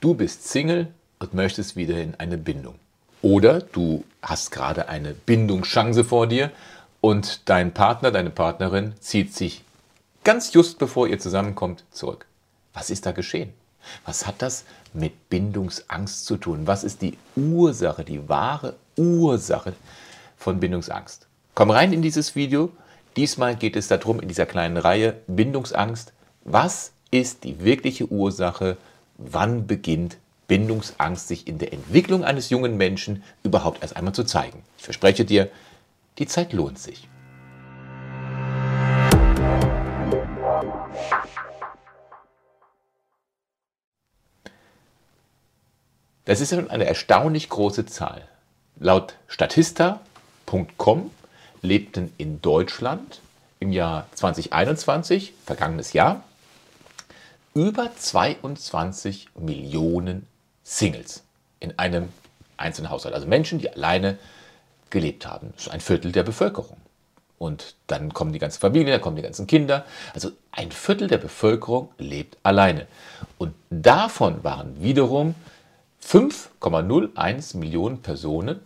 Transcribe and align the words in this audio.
Du 0.00 0.14
bist 0.14 0.48
Single 0.48 0.94
und 1.18 1.34
möchtest 1.34 1.74
wieder 1.74 2.00
in 2.00 2.14
eine 2.14 2.38
Bindung. 2.38 2.76
Oder 3.20 3.58
du 3.58 4.04
hast 4.22 4.52
gerade 4.52 4.88
eine 4.88 5.12
Bindungschance 5.12 6.04
vor 6.04 6.28
dir 6.28 6.52
und 7.00 7.48
dein 7.48 7.74
Partner, 7.74 8.12
deine 8.12 8.30
Partnerin 8.30 8.94
zieht 9.00 9.34
sich 9.34 9.64
ganz 10.22 10.52
just 10.52 10.78
bevor 10.78 11.08
ihr 11.08 11.18
zusammenkommt 11.18 11.82
zurück. 11.90 12.26
Was 12.74 12.90
ist 12.90 13.06
da 13.06 13.10
geschehen? 13.10 13.52
Was 14.04 14.24
hat 14.24 14.40
das 14.40 14.64
mit 14.92 15.30
Bindungsangst 15.30 16.26
zu 16.26 16.36
tun? 16.36 16.68
Was 16.68 16.84
ist 16.84 17.02
die 17.02 17.18
Ursache, 17.34 18.04
die 18.04 18.28
wahre 18.28 18.76
Ursache 18.96 19.72
von 20.36 20.60
Bindungsangst? 20.60 21.26
Komm 21.56 21.72
rein 21.72 21.92
in 21.92 22.02
dieses 22.02 22.36
Video. 22.36 22.70
Diesmal 23.16 23.56
geht 23.56 23.74
es 23.74 23.88
darum, 23.88 24.20
in 24.20 24.28
dieser 24.28 24.46
kleinen 24.46 24.76
Reihe 24.76 25.16
Bindungsangst. 25.26 26.12
Was 26.44 26.92
ist 27.10 27.42
die 27.42 27.64
wirkliche 27.64 28.06
Ursache? 28.06 28.76
Wann 29.20 29.66
beginnt 29.66 30.16
Bindungsangst 30.46 31.26
sich 31.26 31.48
in 31.48 31.58
der 31.58 31.72
Entwicklung 31.72 32.22
eines 32.22 32.50
jungen 32.50 32.76
Menschen 32.76 33.24
überhaupt 33.42 33.82
erst 33.82 33.96
einmal 33.96 34.14
zu 34.14 34.22
zeigen? 34.22 34.62
Ich 34.78 34.84
verspreche 34.84 35.24
dir, 35.24 35.50
die 36.18 36.26
Zeit 36.26 36.52
lohnt 36.52 36.78
sich. 36.78 37.08
Das 46.24 46.40
ist 46.40 46.52
eine 46.52 46.84
erstaunlich 46.84 47.48
große 47.48 47.86
Zahl. 47.86 48.28
Laut 48.78 49.16
Statista.com 49.26 51.10
lebten 51.60 52.12
in 52.18 52.40
Deutschland 52.40 53.20
im 53.58 53.72
Jahr 53.72 54.06
2021, 54.14 55.32
vergangenes 55.44 55.92
Jahr, 55.92 56.22
über 57.58 57.90
22 57.92 59.30
Millionen 59.36 60.28
Singles 60.62 61.24
in 61.58 61.76
einem 61.76 62.08
einzelnen 62.56 62.88
Haushalt. 62.88 63.16
Also 63.16 63.26
Menschen, 63.26 63.58
die 63.58 63.68
alleine 63.68 64.16
gelebt 64.90 65.26
haben. 65.26 65.50
Das 65.56 65.66
ist 65.66 65.72
ein 65.72 65.80
Viertel 65.80 66.12
der 66.12 66.22
Bevölkerung. 66.22 66.76
Und 67.36 67.74
dann 67.88 68.14
kommen 68.14 68.32
die 68.32 68.38
ganze 68.38 68.60
Familie, 68.60 68.92
dann 68.92 69.00
kommen 69.00 69.16
die 69.16 69.22
ganzen 69.22 69.48
Kinder. 69.48 69.84
Also 70.14 70.30
ein 70.52 70.70
Viertel 70.70 71.08
der 71.08 71.18
Bevölkerung 71.18 71.88
lebt 71.98 72.36
alleine. 72.44 72.86
Und 73.38 73.54
davon 73.70 74.44
waren 74.44 74.80
wiederum 74.80 75.34
5,01 76.00 77.56
Millionen 77.56 78.02
Personen, 78.02 78.60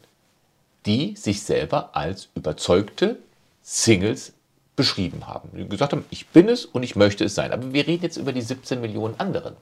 die 0.84 1.16
sich 1.16 1.42
selber 1.42 1.96
als 1.96 2.28
überzeugte 2.34 3.16
Singles 3.62 4.34
beschrieben 4.82 5.28
haben. 5.28 5.48
Die 5.56 5.68
gesagt 5.68 5.92
haben, 5.92 6.04
ich 6.10 6.26
bin 6.30 6.48
es 6.48 6.64
und 6.64 6.82
ich 6.82 6.96
möchte 6.96 7.24
es 7.24 7.36
sein. 7.36 7.52
Aber 7.52 7.72
wir 7.72 7.86
reden 7.86 8.02
jetzt 8.02 8.16
über 8.16 8.32
die 8.32 8.42
17 8.42 8.80
Millionen 8.80 9.14
anderen, 9.20 9.54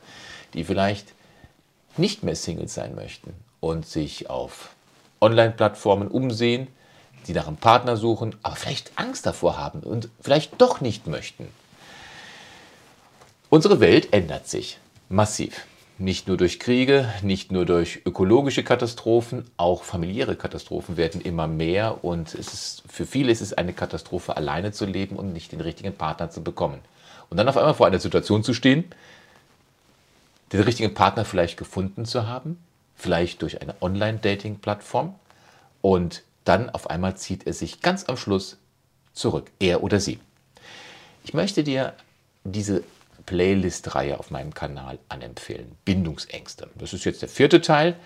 die 0.55 0.65
vielleicht 0.65 1.13
nicht 1.99 2.23
mehr 2.23 2.35
Singles 2.35 2.73
sein 2.73 2.95
möchten 2.95 3.35
und 3.61 3.85
sich 3.85 4.31
auf 4.31 4.71
Online-Plattformen 5.21 6.09
umsehen, 6.09 6.69
die 7.27 7.35
nach 7.35 7.47
einem 7.47 7.59
Partner 7.59 7.99
suchen, 7.99 8.35
aber 8.43 8.57
vielleicht 8.57 8.93
Angst 8.97 9.27
davor 9.27 9.59
haben 9.59 9.81
und 9.81 10.09
vielleicht 10.23 10.59
doch 10.59 10.81
nicht 10.81 11.07
möchten. 11.07 11.49
Unsere 13.51 13.79
Welt 13.81 14.15
ändert 14.15 14.49
sich 14.49 14.79
massiv. 15.11 15.67
Nicht 16.01 16.29
nur 16.29 16.39
durch 16.39 16.59
Kriege, 16.59 17.13
nicht 17.21 17.53
nur 17.53 17.67
durch 17.67 18.01
ökologische 18.07 18.65
Katastrophen, 18.65 19.45
auch 19.59 19.83
familiäre 19.83 20.35
Katastrophen 20.35 20.97
werden 20.97 21.21
immer 21.21 21.47
mehr 21.47 22.03
und 22.03 22.35
es 22.35 22.55
ist, 22.55 22.83
für 22.89 23.05
viele 23.05 23.31
ist 23.31 23.43
es 23.43 23.53
eine 23.53 23.75
Katastrophe, 23.75 24.35
alleine 24.35 24.73
zu 24.73 24.87
leben 24.87 25.17
und 25.17 25.35
nicht 25.35 25.53
den 25.53 25.61
richtigen 25.61 25.93
Partner 25.93 26.31
zu 26.31 26.43
bekommen. 26.43 26.79
Und 27.29 27.37
dann 27.37 27.51
auf 27.51 27.59
einmal 27.59 27.75
vor 27.75 27.87
einer 27.87 27.99
Situation 27.99 28.43
zu 28.43 28.55
stehen, 28.55 28.87
den 30.55 30.63
richtigen 30.63 30.95
Partner 30.95 31.27
vielleicht 31.27 31.59
gefunden 31.59 32.07
zu 32.07 32.27
haben, 32.27 32.57
vielleicht 32.97 33.43
durch 33.43 33.61
eine 33.61 33.75
Online-Dating-Plattform 33.83 35.15
und 35.83 36.23
dann 36.47 36.71
auf 36.71 36.89
einmal 36.89 37.19
zieht 37.19 37.47
er 37.47 37.53
sich 37.53 37.83
ganz 37.83 38.09
am 38.09 38.17
Schluss 38.17 38.57
zurück, 39.13 39.51
er 39.59 39.83
oder 39.83 40.01
sie. 40.01 40.19
Ich 41.25 41.35
möchte 41.35 41.63
dir 41.63 41.93
diese 42.45 42.85
Playlist-Reihe 43.27 44.19
auf 44.19 44.31
meinem 44.31 44.55
Kanal 44.55 44.99
anempfehlen. 45.09 45.73
Bindungsängste. 45.85 46.69
Das 46.77 46.93
ist 46.93 47.05
jetzt 47.05 47.23
der 47.23 47.29
vierte 47.29 47.61
Teil. 47.61 47.97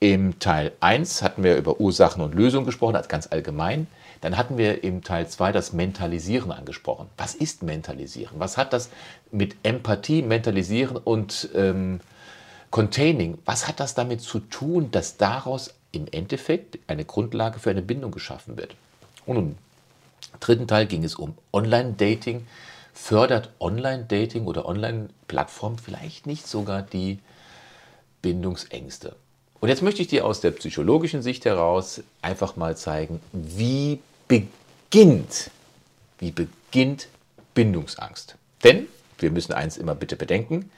Im 0.00 0.38
Teil 0.40 0.72
1 0.80 1.22
hatten 1.22 1.44
wir 1.44 1.56
über 1.56 1.80
Ursachen 1.80 2.22
und 2.22 2.34
Lösungen 2.34 2.66
gesprochen, 2.66 2.96
als 2.96 3.08
ganz 3.08 3.28
allgemein. 3.28 3.86
Dann 4.20 4.36
hatten 4.36 4.58
wir 4.58 4.82
im 4.84 5.02
Teil 5.02 5.28
2 5.28 5.52
das 5.52 5.72
Mentalisieren 5.72 6.52
angesprochen. 6.52 7.08
Was 7.16 7.34
ist 7.34 7.62
Mentalisieren? 7.62 8.38
Was 8.38 8.56
hat 8.56 8.72
das 8.72 8.90
mit 9.30 9.56
Empathie, 9.62 10.22
Mentalisieren 10.22 10.96
und 10.96 11.50
ähm, 11.54 12.00
Containing, 12.70 13.38
was 13.44 13.68
hat 13.68 13.80
das 13.80 13.94
damit 13.94 14.22
zu 14.22 14.40
tun, 14.40 14.90
dass 14.90 15.18
daraus 15.18 15.74
im 15.92 16.06
Endeffekt 16.10 16.78
eine 16.86 17.04
Grundlage 17.04 17.58
für 17.58 17.70
eine 17.70 17.82
Bindung 17.82 18.12
geschaffen 18.12 18.56
wird? 18.56 18.74
Und 19.26 19.36
im 19.36 19.54
dritten 20.40 20.66
Teil 20.66 20.86
ging 20.86 21.04
es 21.04 21.14
um 21.14 21.36
Online-Dating 21.52 22.46
fördert 22.92 23.50
Online-Dating 23.58 24.46
oder 24.46 24.66
Online-Plattform 24.66 25.78
vielleicht 25.78 26.26
nicht 26.26 26.46
sogar 26.46 26.82
die 26.82 27.18
Bindungsängste. 28.20 29.16
Und 29.60 29.68
jetzt 29.68 29.82
möchte 29.82 30.02
ich 30.02 30.08
dir 30.08 30.26
aus 30.26 30.40
der 30.40 30.50
psychologischen 30.50 31.22
Sicht 31.22 31.44
heraus 31.44 32.02
einfach 32.20 32.56
mal 32.56 32.76
zeigen, 32.76 33.20
wie 33.32 34.00
beginnt, 34.28 35.50
wie 36.18 36.32
beginnt 36.32 37.08
Bindungsangst. 37.54 38.36
Denn 38.64 38.86
wir 39.18 39.30
müssen 39.30 39.52
eins 39.52 39.76
immer 39.76 39.94
bitte 39.94 40.16
bedenken, 40.16 40.70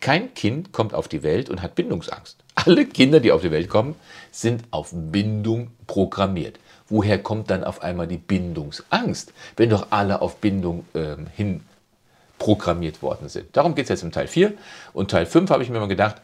kein 0.00 0.34
Kind 0.34 0.72
kommt 0.72 0.94
auf 0.94 1.08
die 1.08 1.22
Welt 1.22 1.50
und 1.50 1.62
hat 1.62 1.74
Bindungsangst. 1.74 2.36
Alle 2.54 2.86
Kinder, 2.86 3.20
die 3.20 3.32
auf 3.32 3.42
die 3.42 3.50
Welt 3.50 3.68
kommen, 3.68 3.96
sind 4.30 4.62
auf 4.70 4.90
Bindung 4.92 5.72
programmiert. 5.86 6.58
Woher 6.88 7.18
kommt 7.18 7.50
dann 7.50 7.64
auf 7.64 7.82
einmal 7.82 8.06
die 8.06 8.16
Bindungsangst, 8.16 9.32
wenn 9.56 9.70
doch 9.70 9.88
alle 9.90 10.22
auf 10.22 10.36
Bindung 10.36 10.84
ähm, 10.94 11.26
hin 11.34 11.60
programmiert 12.38 13.02
worden 13.02 13.28
sind? 13.28 13.56
Darum 13.56 13.74
geht 13.74 13.84
es 13.84 13.88
jetzt 13.90 14.02
im 14.02 14.12
Teil 14.12 14.26
4. 14.26 14.54
Und 14.92 15.10
Teil 15.10 15.26
5 15.26 15.50
habe 15.50 15.62
ich 15.62 15.70
mir 15.70 15.80
mal 15.80 15.88
gedacht, 15.88 16.16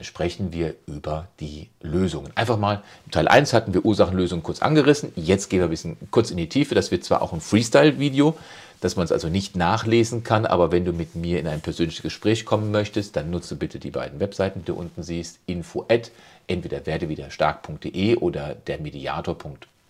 sprechen 0.00 0.52
wir 0.52 0.74
über 0.86 1.28
die 1.40 1.68
Lösungen. 1.82 2.32
Einfach 2.34 2.56
mal, 2.56 2.82
im 3.04 3.10
Teil 3.10 3.28
1 3.28 3.52
hatten 3.52 3.74
wir 3.74 3.84
Ursachenlösungen 3.84 4.42
kurz 4.42 4.62
angerissen. 4.62 5.12
Jetzt 5.16 5.50
gehen 5.50 5.60
wir 5.60 5.66
ein 5.66 5.70
bisschen 5.70 5.96
kurz 6.10 6.30
in 6.30 6.38
die 6.38 6.48
Tiefe. 6.48 6.74
Das 6.74 6.90
wird 6.90 7.04
zwar 7.04 7.20
auch 7.20 7.32
ein 7.32 7.40
Freestyle-Video, 7.40 8.36
dass 8.80 8.96
man 8.96 9.04
es 9.04 9.12
also 9.12 9.28
nicht 9.28 9.56
nachlesen 9.56 10.24
kann, 10.24 10.46
aber 10.46 10.72
wenn 10.72 10.84
du 10.84 10.92
mit 10.92 11.14
mir 11.14 11.38
in 11.38 11.46
ein 11.46 11.60
persönliches 11.60 12.02
Gespräch 12.02 12.44
kommen 12.44 12.70
möchtest, 12.70 13.16
dann 13.16 13.30
nutze 13.30 13.56
bitte 13.56 13.78
die 13.78 13.90
beiden 13.90 14.18
Webseiten, 14.18 14.60
die 14.60 14.66
du 14.66 14.74
unten 14.74 15.02
siehst, 15.02 15.38
info 15.46 15.84
at 15.88 16.10
entweder 16.48 16.84
werdewiderstark.de 16.86 18.16
oder 18.16 18.56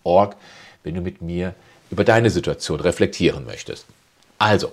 dermediator.org, 0.05 0.37
wenn 0.83 0.95
du 0.95 1.01
mit 1.01 1.23
mir 1.23 1.55
über 1.91 2.05
deine 2.05 2.31
Situation 2.31 2.81
reflektieren 2.81 3.45
möchtest. 3.45 3.87
Also, 4.39 4.73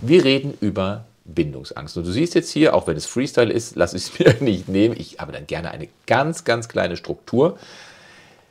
wir 0.00 0.24
reden 0.24 0.56
über 0.60 1.04
Bindungsangst. 1.24 1.96
Und 1.96 2.06
du 2.06 2.12
siehst 2.12 2.34
jetzt 2.34 2.50
hier, 2.50 2.74
auch 2.74 2.86
wenn 2.86 2.96
es 2.96 3.06
Freestyle 3.06 3.52
ist, 3.52 3.76
lasse 3.76 3.96
ich 3.96 4.04
es 4.04 4.18
mir 4.18 4.34
nicht 4.40 4.68
nehmen. 4.68 4.96
Ich 4.98 5.18
habe 5.18 5.32
dann 5.32 5.46
gerne 5.46 5.70
eine 5.70 5.88
ganz, 6.06 6.44
ganz 6.44 6.68
kleine 6.68 6.96
Struktur. 6.96 7.58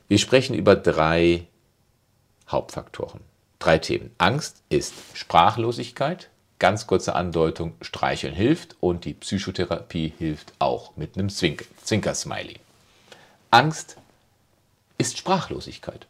Wir 0.07 0.17
sprechen 0.17 0.55
über 0.55 0.75
drei 0.75 1.45
Hauptfaktoren. 2.49 3.21
Drei 3.59 3.77
Themen. 3.79 4.11
Angst 4.17 4.61
ist 4.69 4.93
Sprachlosigkeit. 5.13 6.29
Ganz 6.57 6.87
kurze 6.87 7.15
Andeutung, 7.15 7.73
Streicheln 7.81 8.33
hilft 8.33 8.77
und 8.79 9.03
die 9.03 9.13
Psychotherapie 9.13 10.13
hilft 10.17 10.53
auch 10.59 10.95
mit 10.95 11.17
einem 11.17 11.29
Zwinker-Smiley. 11.29 12.55
Angst 13.51 13.97
ist 15.07 15.17
Sprachlosigkeit. 15.17 16.05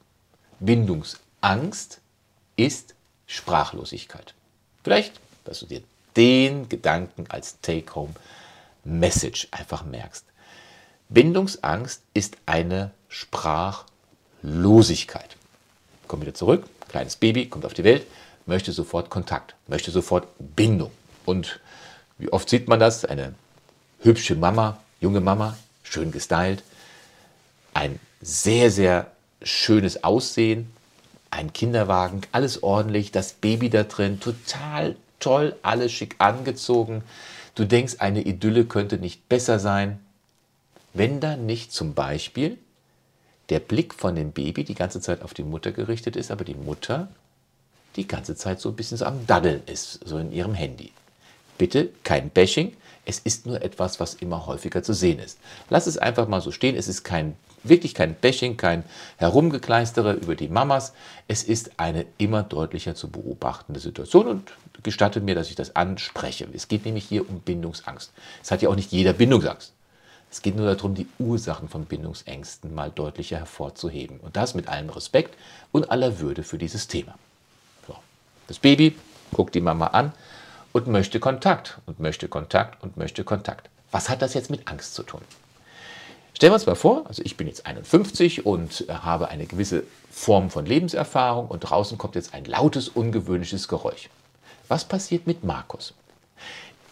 Bindungsangst 0.59 2.01
ist 2.55 2.93
Sprachlosigkeit. 3.27 4.33
Vielleicht, 4.83 5.19
dass 5.43 5.59
du 5.59 5.65
dir 5.65 5.81
den 6.15 6.69
Gedanken 6.69 7.25
als 7.29 7.59
Take-Home-Message 7.61 9.49
einfach 9.51 9.83
merkst. 9.83 10.23
Bindungsangst 11.09 12.01
ist 12.13 12.37
eine 12.45 12.91
Sprachlosigkeit. 13.09 15.35
Komm 16.07 16.21
wieder 16.21 16.33
zurück 16.33 16.63
kleines 16.95 17.17
Baby 17.17 17.47
kommt 17.47 17.65
auf 17.65 17.73
die 17.73 17.83
Welt, 17.83 18.07
möchte 18.45 18.71
sofort 18.71 19.09
Kontakt, 19.09 19.53
möchte 19.67 19.91
sofort 19.91 20.29
Bindung. 20.39 20.91
Und 21.25 21.59
wie 22.17 22.31
oft 22.31 22.47
sieht 22.47 22.69
man 22.69 22.79
das? 22.79 23.03
Eine 23.03 23.35
hübsche 23.99 24.35
Mama, 24.35 24.77
junge 25.01 25.19
Mama, 25.19 25.57
schön 25.83 26.13
gestylt, 26.13 26.63
ein 27.73 27.99
sehr, 28.25 28.71
sehr 28.71 29.11
schönes 29.43 30.03
Aussehen, 30.03 30.71
ein 31.29 31.53
Kinderwagen, 31.53 32.21
alles 32.31 32.63
ordentlich, 32.63 33.11
das 33.11 33.33
Baby 33.33 33.69
da 33.69 33.83
drin, 33.83 34.19
total 34.19 34.95
toll, 35.19 35.55
alles 35.61 35.91
schick 35.91 36.15
angezogen. 36.17 37.03
Du 37.53 37.65
denkst, 37.65 37.97
eine 37.99 38.23
Idylle 38.23 38.65
könnte 38.65 38.97
nicht 38.97 39.29
besser 39.29 39.59
sein, 39.59 39.99
wenn 40.93 41.19
da 41.19 41.37
nicht 41.37 41.71
zum 41.71 41.93
Beispiel 41.93 42.57
der 43.49 43.59
Blick 43.59 43.93
von 43.93 44.15
dem 44.15 44.31
Baby 44.31 44.63
die 44.63 44.73
ganze 44.73 45.01
Zeit 45.01 45.21
auf 45.21 45.35
die 45.35 45.43
Mutter 45.43 45.71
gerichtet 45.71 46.15
ist, 46.15 46.31
aber 46.31 46.45
die 46.45 46.55
Mutter 46.55 47.09
die 47.95 48.07
ganze 48.07 48.35
Zeit 48.35 48.59
so 48.59 48.69
ein 48.69 48.75
bisschen 48.75 48.97
so 48.97 49.05
am 49.05 49.27
Daddeln 49.27 49.61
ist, 49.67 49.99
so 50.03 50.17
in 50.17 50.31
ihrem 50.31 50.55
Handy. 50.55 50.91
Bitte 51.59 51.89
kein 52.03 52.31
Bashing. 52.31 52.75
Es 53.05 53.19
ist 53.19 53.45
nur 53.45 53.61
etwas, 53.61 53.99
was 53.99 54.15
immer 54.15 54.47
häufiger 54.47 54.81
zu 54.81 54.93
sehen 54.93 55.19
ist. 55.19 55.37
Lass 55.69 55.85
es 55.85 55.99
einfach 55.99 56.27
mal 56.27 56.41
so 56.41 56.51
stehen. 56.51 56.75
Es 56.75 56.87
ist 56.87 57.03
kein, 57.03 57.35
wirklich 57.69 57.93
kein 57.93 58.15
Bashing, 58.15 58.57
kein 58.57 58.83
Herumgekleistere 59.17 60.13
über 60.13 60.35
die 60.35 60.47
Mamas. 60.47 60.93
Es 61.27 61.43
ist 61.43 61.79
eine 61.79 62.05
immer 62.17 62.43
deutlicher 62.43 62.95
zu 62.95 63.09
beobachtende 63.09 63.79
Situation 63.79 64.27
und 64.27 64.51
gestattet 64.83 65.23
mir, 65.23 65.35
dass 65.35 65.49
ich 65.49 65.55
das 65.55 65.75
anspreche. 65.75 66.47
Es 66.53 66.67
geht 66.67 66.85
nämlich 66.85 67.05
hier 67.05 67.29
um 67.29 67.39
Bindungsangst. 67.39 68.11
Es 68.43 68.51
hat 68.51 68.61
ja 68.61 68.69
auch 68.69 68.75
nicht 68.75 68.91
jeder 68.91 69.13
Bindungsangst. 69.13 69.73
Es 70.31 70.41
geht 70.41 70.55
nur 70.57 70.73
darum, 70.73 70.95
die 70.95 71.07
Ursachen 71.17 71.69
von 71.69 71.85
Bindungsängsten 71.85 72.75
mal 72.75 72.91
deutlicher 72.91 73.37
hervorzuheben. 73.37 74.19
Und 74.19 74.35
das 74.35 74.53
mit 74.53 74.67
allem 74.67 74.89
Respekt 74.89 75.37
und 75.71 75.91
aller 75.91 76.19
Würde 76.19 76.43
für 76.43 76.57
dieses 76.57 76.87
Thema. 76.87 77.15
So. 77.87 77.95
Das 78.47 78.59
Baby 78.59 78.97
guckt 79.31 79.55
die 79.55 79.61
Mama 79.61 79.87
an 79.87 80.11
und 80.73 80.87
möchte 80.87 81.21
Kontakt 81.21 81.77
und 81.85 81.99
möchte 82.01 82.27
Kontakt 82.27 82.83
und 82.83 82.97
möchte 82.97 83.23
Kontakt. 83.23 83.69
Was 83.91 84.09
hat 84.09 84.21
das 84.21 84.33
jetzt 84.33 84.49
mit 84.49 84.67
Angst 84.67 84.93
zu 84.93 85.03
tun? 85.03 85.21
Stellen 86.35 86.51
wir 86.51 86.55
uns 86.55 86.65
mal 86.65 86.75
vor, 86.75 87.05
also 87.07 87.21
ich 87.23 87.37
bin 87.37 87.47
jetzt 87.47 87.65
51 87.65 88.45
und 88.45 88.85
habe 88.89 89.29
eine 89.29 89.45
gewisse 89.45 89.83
Form 90.11 90.49
von 90.49 90.65
Lebenserfahrung 90.65 91.47
und 91.47 91.61
draußen 91.61 91.97
kommt 91.97 92.15
jetzt 92.15 92.33
ein 92.33 92.43
lautes, 92.43 92.89
ungewöhnliches 92.89 93.69
Geräusch. 93.69 94.09
Was 94.67 94.83
passiert 94.83 95.27
mit 95.27 95.45
Markus? 95.45 95.93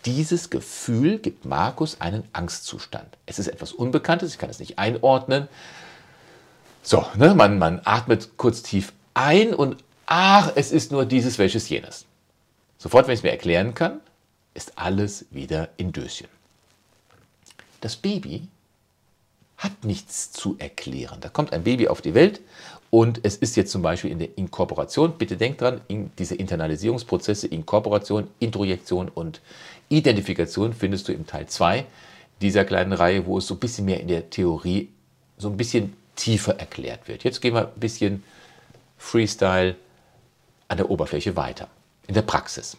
Dieses 0.05 0.49
Gefühl 0.49 1.17
gibt 1.17 1.43
Markus 1.43 1.99
einen 1.99 2.23
Angstzustand. 2.31 3.17
Es 3.25 3.37
ist 3.37 3.47
etwas 3.47 3.73
Unbekanntes, 3.73 4.31
ich 4.31 4.37
kann 4.37 4.49
es 4.49 4.59
nicht 4.59 4.79
einordnen. 4.79 5.49
So, 6.81 7.05
ne, 7.15 7.35
man, 7.35 7.59
man 7.59 7.81
atmet 7.83 8.37
kurz 8.37 8.63
tief 8.63 8.93
ein 9.13 9.53
und 9.53 9.83
ach, 10.05 10.53
es 10.55 10.71
ist 10.71 10.93
nur 10.93 11.05
dieses, 11.05 11.37
welches 11.37 11.67
jenes. 11.67 12.05
Sofort, 12.77 13.07
wenn 13.07 13.13
ich 13.13 13.19
es 13.19 13.23
mir 13.23 13.31
erklären 13.31 13.73
kann, 13.73 13.99
ist 14.53 14.77
alles 14.77 15.25
wieder 15.31 15.67
in 15.75 15.91
Döschen. 15.91 16.27
Das 17.81 17.97
Baby 17.97 18.47
hat 19.57 19.83
nichts 19.83 20.31
zu 20.31 20.55
erklären. 20.59 21.19
Da 21.21 21.29
kommt 21.29 21.53
ein 21.53 21.63
Baby 21.63 21.88
auf 21.88 22.01
die 22.01 22.13
Welt 22.13 22.41
und 22.89 23.21
es 23.23 23.38
ist 23.38 23.55
jetzt 23.55 23.71
zum 23.71 23.81
Beispiel 23.81 24.11
in 24.11 24.19
der 24.19 24.38
Inkorporation. 24.38 25.17
Bitte 25.17 25.38
denkt 25.38 25.61
dran, 25.61 25.81
in 25.88 26.11
diese 26.17 26.35
Internalisierungsprozesse, 26.35 27.47
Inkorporation, 27.47 28.27
Introjektion 28.39 29.09
und 29.09 29.41
Identifikation 29.89 30.73
findest 30.73 31.07
du 31.07 31.13
im 31.13 31.25
Teil 31.25 31.47
2 31.47 31.85
dieser 32.41 32.65
kleinen 32.65 32.94
Reihe, 32.94 33.25
wo 33.25 33.38
es 33.38 33.47
so 33.47 33.55
ein 33.55 33.59
bisschen 33.59 33.85
mehr 33.85 34.00
in 34.00 34.07
der 34.07 34.29
Theorie 34.29 34.89
so 35.38 35.50
ein 35.50 35.57
bisschen 35.57 35.95
tiefer 36.15 36.59
erklärt 36.59 37.07
wird. 37.07 37.23
Jetzt 37.23 37.41
gehen 37.41 37.53
wir 37.53 37.67
ein 37.67 37.79
bisschen 37.79 38.23
Freestyle 38.97 39.75
an 40.67 40.77
der 40.77 40.89
Oberfläche 40.89 41.35
weiter 41.35 41.67
in 42.07 42.13
der 42.13 42.21
Praxis. 42.21 42.77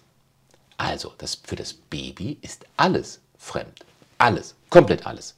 Also, 0.76 1.12
das, 1.18 1.40
für 1.44 1.56
das 1.56 1.72
Baby 1.72 2.38
ist 2.42 2.66
alles 2.76 3.20
fremd. 3.38 3.84
Alles, 4.18 4.54
komplett 4.70 5.06
alles. 5.06 5.34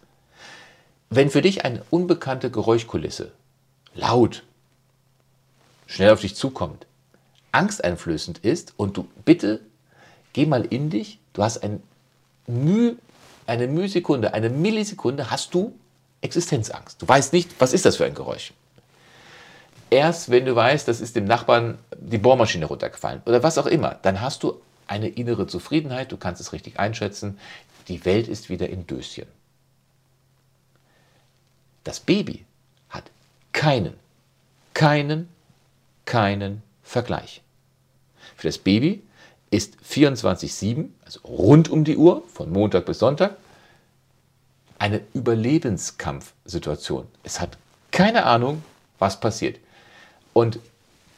Wenn 1.10 1.30
für 1.30 1.42
dich 1.42 1.64
eine 1.64 1.82
unbekannte 1.90 2.50
Geräuschkulisse 2.50 3.32
laut, 3.94 4.42
schnell 5.86 6.10
auf 6.10 6.20
dich 6.20 6.34
zukommt, 6.34 6.86
angsteinflößend 7.52 8.38
ist 8.38 8.74
und 8.76 8.96
du 8.96 9.08
bitte 9.24 9.60
geh 10.32 10.46
mal 10.46 10.64
in 10.64 10.90
dich, 10.90 11.18
du 11.32 11.42
hast 11.42 11.62
ein 11.62 11.82
Müh, 12.46 12.96
eine 13.46 13.66
Mühsekunde, 13.66 14.34
eine 14.34 14.50
Millisekunde 14.50 15.30
hast 15.30 15.54
du 15.54 15.74
Existenzangst. 16.20 17.00
Du 17.00 17.08
weißt 17.08 17.32
nicht, 17.32 17.54
was 17.58 17.72
ist 17.72 17.84
das 17.84 17.96
für 17.96 18.04
ein 18.04 18.14
Geräusch 18.14 18.52
erst 19.90 20.30
wenn 20.30 20.44
du 20.44 20.54
weißt, 20.54 20.88
das 20.88 21.00
ist 21.00 21.16
dem 21.16 21.24
Nachbarn 21.24 21.78
die 21.98 22.18
Bohrmaschine 22.18 22.66
runtergefallen 22.66 23.22
oder 23.26 23.42
was 23.42 23.58
auch 23.58 23.66
immer, 23.66 23.98
dann 24.02 24.20
hast 24.20 24.42
du 24.42 24.60
eine 24.86 25.08
innere 25.08 25.46
Zufriedenheit, 25.46 26.12
du 26.12 26.16
kannst 26.16 26.40
es 26.40 26.52
richtig 26.52 26.78
einschätzen, 26.78 27.38
die 27.88 28.04
Welt 28.04 28.28
ist 28.28 28.50
wieder 28.50 28.68
in 28.68 28.86
Döschen. 28.86 29.26
Das 31.86 32.00
Baby 32.00 32.44
hat 32.88 33.04
keinen, 33.52 33.94
keinen, 34.74 35.28
keinen 36.04 36.62
Vergleich. 36.82 37.42
Für 38.34 38.48
das 38.48 38.58
Baby 38.58 39.04
ist 39.52 39.76
24-7, 39.88 40.88
also 41.04 41.20
rund 41.20 41.68
um 41.68 41.84
die 41.84 41.96
Uhr, 41.96 42.24
von 42.26 42.50
Montag 42.50 42.86
bis 42.86 42.98
Sonntag, 42.98 43.36
eine 44.80 45.00
Überlebenskampfsituation. 45.14 47.06
Es 47.22 47.40
hat 47.40 47.56
keine 47.92 48.24
Ahnung, 48.24 48.64
was 48.98 49.20
passiert. 49.20 49.60
Und 50.32 50.58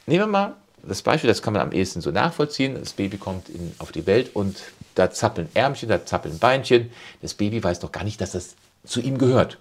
nehmen 0.04 0.24
wir 0.24 0.26
mal 0.26 0.56
das 0.82 1.00
Beispiel, 1.00 1.28
das 1.28 1.40
kann 1.40 1.54
man 1.54 1.62
am 1.62 1.72
ehesten 1.72 2.02
so 2.02 2.10
nachvollziehen. 2.10 2.74
Das 2.74 2.92
Baby 2.92 3.16
kommt 3.16 3.48
in, 3.48 3.74
auf 3.78 3.90
die 3.90 4.06
Welt 4.06 4.36
und 4.36 4.58
da 4.94 5.10
zappeln 5.10 5.48
Ärmchen, 5.54 5.88
da 5.88 6.04
zappeln 6.04 6.38
Beinchen. 6.38 6.90
Das 7.22 7.32
Baby 7.32 7.64
weiß 7.64 7.80
doch 7.80 7.90
gar 7.90 8.04
nicht, 8.04 8.20
dass 8.20 8.32
das 8.32 8.54
zu 8.84 9.00
ihm 9.00 9.16
gehört. 9.16 9.56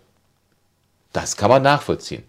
Das 1.13 1.37
kann 1.37 1.49
man 1.49 1.61
nachvollziehen. 1.61 2.23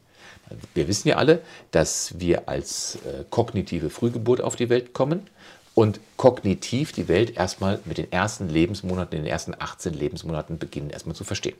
Wir 0.75 0.89
wissen 0.89 1.09
ja 1.09 1.17
alle, 1.17 1.43
dass 1.71 2.19
wir 2.19 2.49
als 2.49 2.97
äh, 2.97 3.25
kognitive 3.29 3.91
Frühgeburt 3.91 4.41
auf 4.41 4.57
die 4.57 4.71
Welt 4.71 4.95
kommen 4.95 5.27
und 5.75 6.01
kognitiv 6.17 6.93
die 6.93 7.09
Welt 7.09 7.37
erstmal 7.37 7.81
mit 7.85 7.99
den 7.99 8.11
ersten 8.11 8.49
Lebensmonaten, 8.49 9.17
in 9.17 9.25
den 9.25 9.31
ersten 9.31 9.55
18 9.59 9.95
Lebensmonaten 9.95 10.59
beginnen 10.59 10.91
erstmal 10.91 11.15
zu 11.15 11.25
verstehen. 11.25 11.57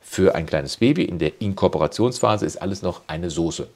Für 0.00 0.34
ein 0.34 0.46
kleines 0.46 0.78
Baby 0.78 1.04
in 1.04 1.18
der 1.18 1.40
Inkorporationsphase 1.40 2.46
ist 2.46 2.60
alles 2.60 2.82
noch 2.82 3.02
eine 3.06 3.30
Soße. 3.30 3.68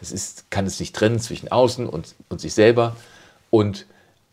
Das 0.00 0.12
ist, 0.12 0.50
kann 0.50 0.66
es 0.66 0.78
nicht 0.78 0.94
trennen 0.94 1.18
zwischen 1.18 1.50
außen 1.50 1.86
und, 1.88 2.14
und 2.28 2.40
sich 2.40 2.54
selber. 2.54 2.96
Und 3.50 3.86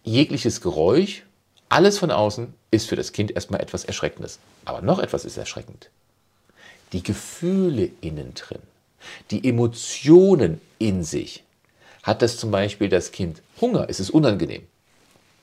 jegliches 0.03 0.61
Geräusch, 0.61 1.23
alles 1.69 1.97
von 1.97 2.11
außen, 2.11 2.53
ist 2.71 2.89
für 2.89 2.95
das 2.95 3.13
Kind 3.13 3.31
erstmal 3.31 3.61
etwas 3.61 3.85
Erschreckendes. 3.85 4.39
Aber 4.65 4.81
noch 4.81 5.00
etwas 5.00 5.25
ist 5.25 5.38
erschreckend. 5.38 5.89
Die 6.93 7.03
Gefühle 7.03 7.89
innen 8.01 8.33
drin, 8.33 8.61
die 9.31 9.47
Emotionen 9.47 10.61
in 10.79 11.03
sich. 11.03 11.43
Hat 12.03 12.21
das 12.21 12.37
zum 12.37 12.51
Beispiel 12.51 12.89
das 12.89 13.11
Kind 13.11 13.41
Hunger? 13.59 13.89
Ist 13.89 13.99
es 13.99 14.09
unangenehm? 14.09 14.63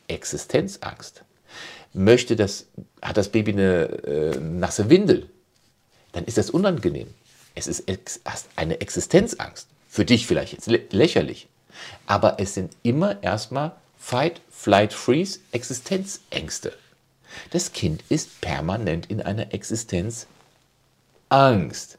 Existenzangst. 0.08 1.22
Möchte 1.92 2.36
das, 2.36 2.66
hat 3.02 3.16
das 3.16 3.30
Baby 3.30 3.52
eine 3.52 3.84
äh, 4.04 4.38
nasse 4.38 4.90
Windel? 4.90 5.28
Dann 6.12 6.24
ist 6.24 6.38
das 6.38 6.50
unangenehm. 6.50 7.12
Es 7.54 7.66
ist 7.66 7.88
ex 7.88 8.20
eine 8.56 8.80
Existenzangst. 8.80 9.66
Für 9.88 10.04
dich 10.04 10.26
vielleicht 10.26 10.52
jetzt 10.52 10.68
lächerlich. 10.92 11.48
Aber 12.06 12.38
es 12.38 12.54
sind 12.54 12.76
immer 12.82 13.22
erstmal 13.22 13.72
Fight, 13.98 14.40
Flight, 14.50 14.92
Freeze, 14.92 15.40
Existenzängste. 15.52 16.72
Das 17.50 17.72
Kind 17.72 18.02
ist 18.08 18.40
permanent 18.40 19.06
in 19.10 19.20
einer 19.20 19.52
Existenzangst. 21.30 21.98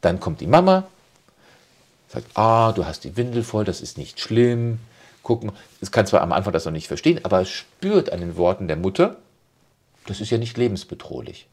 Dann 0.00 0.20
kommt 0.20 0.40
die 0.40 0.46
Mama, 0.46 0.86
sagt, 2.08 2.36
ah, 2.36 2.72
du 2.72 2.84
hast 2.84 3.04
die 3.04 3.16
Windel 3.16 3.42
voll, 3.42 3.64
das 3.64 3.80
ist 3.80 3.98
nicht 3.98 4.20
schlimm. 4.20 4.78
Gucken, 5.22 5.52
es 5.80 5.90
kann 5.90 6.06
zwar 6.06 6.20
am 6.20 6.32
Anfang 6.32 6.52
das 6.52 6.64
noch 6.64 6.72
nicht 6.72 6.86
verstehen, 6.86 7.20
aber 7.24 7.40
es 7.40 7.48
spürt 7.48 8.12
an 8.12 8.20
den 8.20 8.36
Worten 8.36 8.68
der 8.68 8.76
Mutter, 8.76 9.16
das 10.06 10.20
ist 10.20 10.30
ja 10.30 10.38
nicht 10.38 10.56
lebensbedrohlich. 10.56 11.48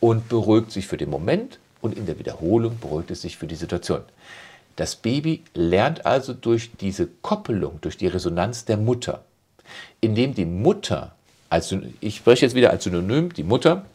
Und 0.00 0.28
beruhigt 0.28 0.70
sich 0.70 0.86
für 0.86 0.98
den 0.98 1.08
Moment 1.08 1.58
und 1.80 1.96
in 1.96 2.04
der 2.04 2.18
Wiederholung 2.18 2.78
beruhigt 2.78 3.10
es 3.10 3.22
sich 3.22 3.38
für 3.38 3.46
die 3.46 3.54
Situation. 3.54 4.02
Das 4.76 4.96
Baby 4.96 5.42
lernt 5.54 6.04
also 6.04 6.34
durch 6.34 6.72
diese 6.80 7.06
Koppelung, 7.22 7.78
durch 7.80 7.96
die 7.96 8.08
Resonanz 8.08 8.66
der 8.66 8.76
Mutter, 8.76 9.24
indem 10.00 10.34
die 10.34 10.44
Mutter, 10.44 11.14
als, 11.48 11.74
ich 12.00 12.16
spreche 12.16 12.44
jetzt 12.44 12.54
wieder 12.54 12.70
als 12.70 12.84
Synonym, 12.84 13.32
die 13.32 13.44
Mutter, 13.44 13.86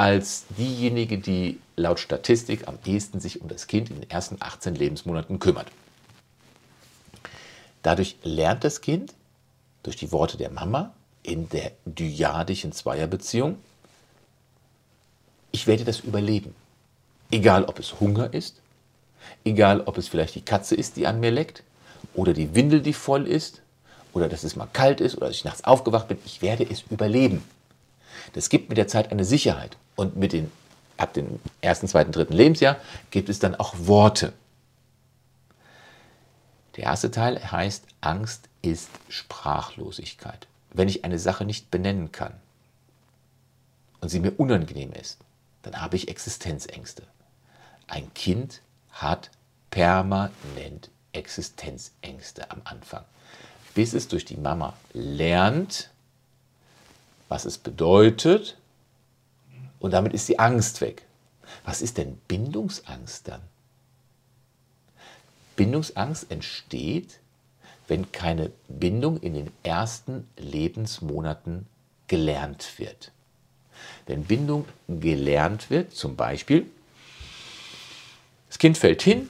als 0.00 0.46
diejenige, 0.56 1.18
die 1.18 1.60
laut 1.76 2.00
Statistik 2.00 2.66
am 2.68 2.78
ehesten 2.86 3.20
sich 3.20 3.40
um 3.40 3.48
das 3.48 3.66
Kind 3.66 3.90
in 3.90 4.00
den 4.00 4.10
ersten 4.10 4.36
18 4.40 4.74
Lebensmonaten 4.74 5.38
kümmert. 5.38 5.66
Dadurch 7.82 8.16
lernt 8.22 8.64
das 8.64 8.80
Kind 8.80 9.12
durch 9.82 9.96
die 9.96 10.12
Worte 10.12 10.36
der 10.36 10.50
Mama 10.50 10.92
in 11.22 11.48
der 11.50 11.72
dyadischen 11.84 12.72
Zweierbeziehung, 12.72 13.58
ich 15.52 15.66
werde 15.66 15.84
das 15.84 16.00
überleben. 16.00 16.54
Egal, 17.30 17.64
ob 17.64 17.78
es 17.78 18.00
Hunger 18.00 18.32
ist, 18.32 18.60
Egal, 19.44 19.82
ob 19.82 19.98
es 19.98 20.08
vielleicht 20.08 20.34
die 20.34 20.44
Katze 20.44 20.74
ist, 20.74 20.96
die 20.96 21.06
an 21.06 21.20
mir 21.20 21.30
leckt, 21.30 21.62
oder 22.14 22.32
die 22.32 22.54
Windel, 22.54 22.80
die 22.80 22.92
voll 22.92 23.26
ist, 23.26 23.62
oder 24.12 24.28
dass 24.28 24.44
es 24.44 24.56
mal 24.56 24.68
kalt 24.72 25.00
ist, 25.00 25.16
oder 25.16 25.28
dass 25.28 25.36
ich 25.36 25.44
nachts 25.44 25.64
aufgewacht 25.64 26.08
bin, 26.08 26.18
ich 26.24 26.42
werde 26.42 26.68
es 26.68 26.84
überleben. 26.90 27.42
Das 28.32 28.48
gibt 28.48 28.68
mit 28.68 28.78
der 28.78 28.88
Zeit 28.88 29.10
eine 29.10 29.24
Sicherheit. 29.24 29.76
Und 29.96 30.16
mit 30.16 30.32
den, 30.32 30.50
ab 30.96 31.12
dem 31.12 31.40
ersten, 31.60 31.88
zweiten, 31.88 32.12
dritten 32.12 32.32
Lebensjahr 32.32 32.76
gibt 33.10 33.28
es 33.28 33.38
dann 33.38 33.54
auch 33.54 33.74
Worte. 33.78 34.32
Der 36.76 36.84
erste 36.84 37.10
Teil 37.10 37.50
heißt, 37.50 37.84
Angst 38.00 38.48
ist 38.62 38.90
Sprachlosigkeit. 39.08 40.46
Wenn 40.72 40.88
ich 40.88 41.04
eine 41.04 41.18
Sache 41.18 41.44
nicht 41.44 41.70
benennen 41.70 42.12
kann 42.12 42.34
und 44.00 44.08
sie 44.08 44.20
mir 44.20 44.32
unangenehm 44.38 44.92
ist, 44.92 45.18
dann 45.62 45.80
habe 45.80 45.96
ich 45.96 46.08
Existenzängste. 46.08 47.02
Ein 47.86 48.12
Kind 48.14 48.62
hat 48.90 49.30
permanent 49.70 50.90
Existenzängste 51.12 52.50
am 52.50 52.62
Anfang, 52.64 53.04
bis 53.74 53.94
es 53.94 54.08
durch 54.08 54.24
die 54.24 54.36
Mama 54.36 54.74
lernt, 54.92 55.90
was 57.30 57.46
es 57.46 57.56
bedeutet 57.56 58.58
und 59.78 59.92
damit 59.92 60.12
ist 60.12 60.28
die 60.28 60.38
Angst 60.38 60.82
weg. 60.82 61.06
Was 61.64 61.80
ist 61.80 61.96
denn 61.96 62.18
Bindungsangst 62.28 63.28
dann? 63.28 63.40
Bindungsangst 65.56 66.30
entsteht, 66.30 67.20
wenn 67.86 68.12
keine 68.12 68.50
Bindung 68.68 69.20
in 69.20 69.34
den 69.34 69.50
ersten 69.62 70.28
Lebensmonaten 70.36 71.66
gelernt 72.08 72.78
wird. 72.78 73.12
Wenn 74.06 74.24
Bindung 74.24 74.66
gelernt 74.88 75.70
wird, 75.70 75.94
zum 75.94 76.16
Beispiel, 76.16 76.66
das 78.48 78.58
Kind 78.58 78.76
fällt 78.76 79.02
hin 79.02 79.28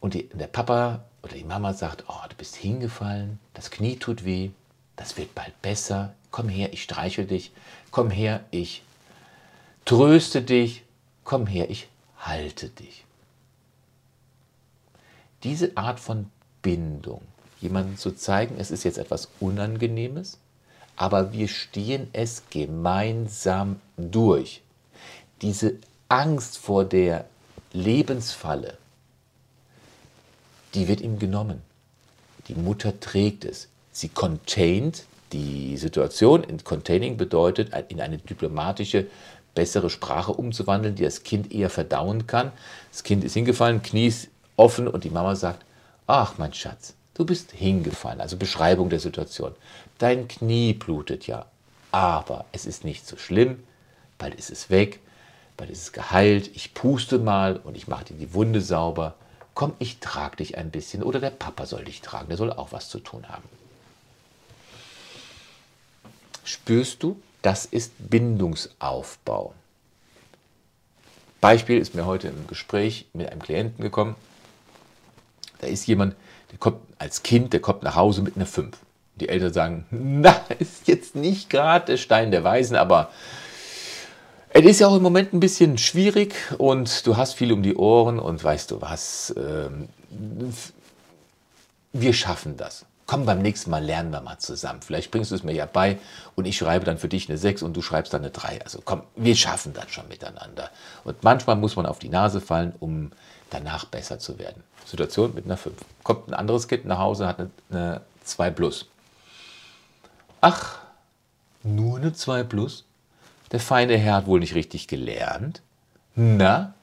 und 0.00 0.14
die, 0.14 0.28
der 0.28 0.48
Papa 0.48 1.04
oder 1.22 1.34
die 1.34 1.44
Mama 1.44 1.72
sagt, 1.72 2.04
oh, 2.08 2.28
du 2.28 2.36
bist 2.36 2.56
hingefallen, 2.56 3.38
das 3.54 3.70
Knie 3.70 3.96
tut 3.96 4.24
weh, 4.24 4.50
das 4.96 5.16
wird 5.16 5.34
bald 5.34 5.60
besser, 5.62 6.14
komm 6.30 6.48
her, 6.48 6.72
ich 6.72 6.82
streiche 6.82 7.24
dich, 7.24 7.52
komm 7.90 8.10
her, 8.10 8.44
ich 8.50 8.82
tröste 9.84 10.42
dich, 10.42 10.82
komm 11.24 11.46
her, 11.46 11.70
ich 11.70 11.88
halte 12.18 12.68
dich. 12.68 13.04
Diese 15.42 15.76
Art 15.76 16.00
von 16.00 16.30
Bindung, 16.62 17.22
jemandem 17.60 17.96
zu 17.96 18.12
zeigen, 18.12 18.56
es 18.58 18.70
ist 18.70 18.84
jetzt 18.84 18.98
etwas 18.98 19.28
Unangenehmes, 19.38 20.38
aber 20.96 21.32
wir 21.32 21.48
stehen 21.48 22.08
es 22.12 22.42
gemeinsam 22.50 23.80
durch. 23.96 24.62
Diese 25.42 25.74
Angst 26.08 26.58
vor 26.58 26.84
der 26.84 27.26
Lebensfalle, 27.72 28.78
die 30.74 30.88
wird 30.88 31.00
ihm 31.00 31.18
genommen. 31.18 31.62
Die 32.48 32.54
Mutter 32.54 32.98
trägt 32.98 33.44
es. 33.44 33.68
Sie 33.96 34.10
containt 34.10 35.06
die 35.32 35.78
Situation. 35.78 36.44
Containing 36.64 37.16
bedeutet, 37.16 37.72
in 37.88 38.02
eine 38.02 38.18
diplomatische, 38.18 39.06
bessere 39.54 39.88
Sprache 39.88 40.34
umzuwandeln, 40.34 40.96
die 40.96 41.02
das 41.02 41.22
Kind 41.22 41.50
eher 41.50 41.70
verdauen 41.70 42.26
kann. 42.26 42.52
Das 42.92 43.04
Kind 43.04 43.24
ist 43.24 43.32
hingefallen, 43.32 43.80
Knie 43.80 44.08
ist 44.08 44.28
offen 44.56 44.86
und 44.86 45.04
die 45.04 45.08
Mama 45.08 45.34
sagt, 45.34 45.64
ach 46.06 46.34
mein 46.36 46.52
Schatz, 46.52 46.92
du 47.14 47.24
bist 47.24 47.52
hingefallen. 47.52 48.20
Also 48.20 48.36
Beschreibung 48.36 48.90
der 48.90 49.00
Situation. 49.00 49.54
Dein 49.96 50.28
Knie 50.28 50.74
blutet 50.74 51.26
ja, 51.26 51.46
aber 51.90 52.44
es 52.52 52.66
ist 52.66 52.84
nicht 52.84 53.06
so 53.06 53.16
schlimm, 53.16 53.62
bald 54.18 54.34
ist 54.34 54.50
es 54.50 54.68
weg, 54.68 55.00
bald 55.56 55.70
ist 55.70 55.84
es 55.84 55.92
geheilt, 55.92 56.50
ich 56.54 56.74
puste 56.74 57.18
mal 57.18 57.56
und 57.64 57.78
ich 57.78 57.88
mache 57.88 58.04
dir 58.04 58.18
die 58.18 58.34
Wunde 58.34 58.60
sauber. 58.60 59.14
Komm, 59.54 59.72
ich 59.78 60.00
trage 60.00 60.36
dich 60.36 60.58
ein 60.58 60.70
bisschen 60.70 61.02
oder 61.02 61.18
der 61.18 61.30
Papa 61.30 61.64
soll 61.64 61.86
dich 61.86 62.02
tragen, 62.02 62.28
der 62.28 62.36
soll 62.36 62.52
auch 62.52 62.72
was 62.72 62.90
zu 62.90 62.98
tun 62.98 63.26
haben. 63.30 63.44
Spürst 66.46 67.02
du, 67.02 67.20
das 67.42 67.64
ist 67.64 67.92
Bindungsaufbau. 67.98 69.52
Beispiel 71.40 71.78
ist 71.78 71.96
mir 71.96 72.06
heute 72.06 72.28
im 72.28 72.46
Gespräch 72.46 73.06
mit 73.12 73.30
einem 73.30 73.42
Klienten 73.42 73.82
gekommen. 73.82 74.14
Da 75.58 75.66
ist 75.66 75.88
jemand, 75.88 76.14
der 76.52 76.58
kommt 76.58 76.78
als 76.98 77.24
Kind, 77.24 77.52
der 77.52 77.58
kommt 77.58 77.82
nach 77.82 77.96
Hause 77.96 78.22
mit 78.22 78.36
einer 78.36 78.46
5. 78.46 78.76
Die 79.16 79.28
Eltern 79.28 79.52
sagen, 79.52 79.86
na, 79.90 80.40
ist 80.60 80.86
jetzt 80.86 81.16
nicht 81.16 81.50
gerade 81.50 81.86
der 81.86 81.96
Stein 81.96 82.30
der 82.30 82.44
Weisen, 82.44 82.76
aber 82.76 83.10
es 84.50 84.64
ist 84.64 84.78
ja 84.78 84.86
auch 84.86 84.96
im 84.96 85.02
Moment 85.02 85.32
ein 85.32 85.40
bisschen 85.40 85.78
schwierig 85.78 86.36
und 86.58 87.04
du 87.08 87.16
hast 87.16 87.34
viel 87.34 87.52
um 87.52 87.64
die 87.64 87.74
Ohren 87.74 88.20
und 88.20 88.42
weißt 88.42 88.70
du 88.70 88.80
was, 88.80 89.34
ähm, 89.36 89.88
wir 91.92 92.12
schaffen 92.12 92.56
das. 92.56 92.86
Komm, 93.06 93.24
beim 93.24 93.40
nächsten 93.40 93.70
Mal 93.70 93.84
lernen 93.84 94.10
wir 94.10 94.20
mal 94.20 94.38
zusammen. 94.38 94.82
Vielleicht 94.82 95.12
bringst 95.12 95.30
du 95.30 95.36
es 95.36 95.44
mir 95.44 95.52
ja 95.52 95.66
bei 95.66 95.98
und 96.34 96.44
ich 96.44 96.56
schreibe 96.56 96.84
dann 96.84 96.98
für 96.98 97.08
dich 97.08 97.28
eine 97.28 97.38
6 97.38 97.62
und 97.62 97.76
du 97.76 97.82
schreibst 97.82 98.12
dann 98.12 98.22
eine 98.22 98.30
3. 98.30 98.62
Also 98.62 98.80
komm, 98.84 99.02
wir 99.14 99.36
schaffen 99.36 99.72
das 99.74 99.90
schon 99.90 100.08
miteinander. 100.08 100.70
Und 101.04 101.22
manchmal 101.22 101.54
muss 101.54 101.76
man 101.76 101.86
auf 101.86 102.00
die 102.00 102.08
Nase 102.08 102.40
fallen, 102.40 102.74
um 102.80 103.12
danach 103.50 103.84
besser 103.84 104.18
zu 104.18 104.38
werden. 104.40 104.64
Situation 104.84 105.34
mit 105.34 105.44
einer 105.44 105.56
5. 105.56 105.76
Kommt 106.02 106.28
ein 106.28 106.34
anderes 106.34 106.66
Kind 106.66 106.84
nach 106.84 106.98
Hause, 106.98 107.28
hat 107.28 107.38
eine, 107.70 108.00
2 108.24 108.50
plus. 108.50 108.86
Ach, 110.40 110.78
nur 111.62 111.98
eine 111.98 112.12
2 112.12 112.42
plus? 112.42 112.84
Der 113.52 113.60
feine 113.60 113.96
Herr 113.96 114.16
hat 114.16 114.26
wohl 114.26 114.40
nicht 114.40 114.56
richtig 114.56 114.88
gelernt. 114.88 115.62
Na, 116.16 116.74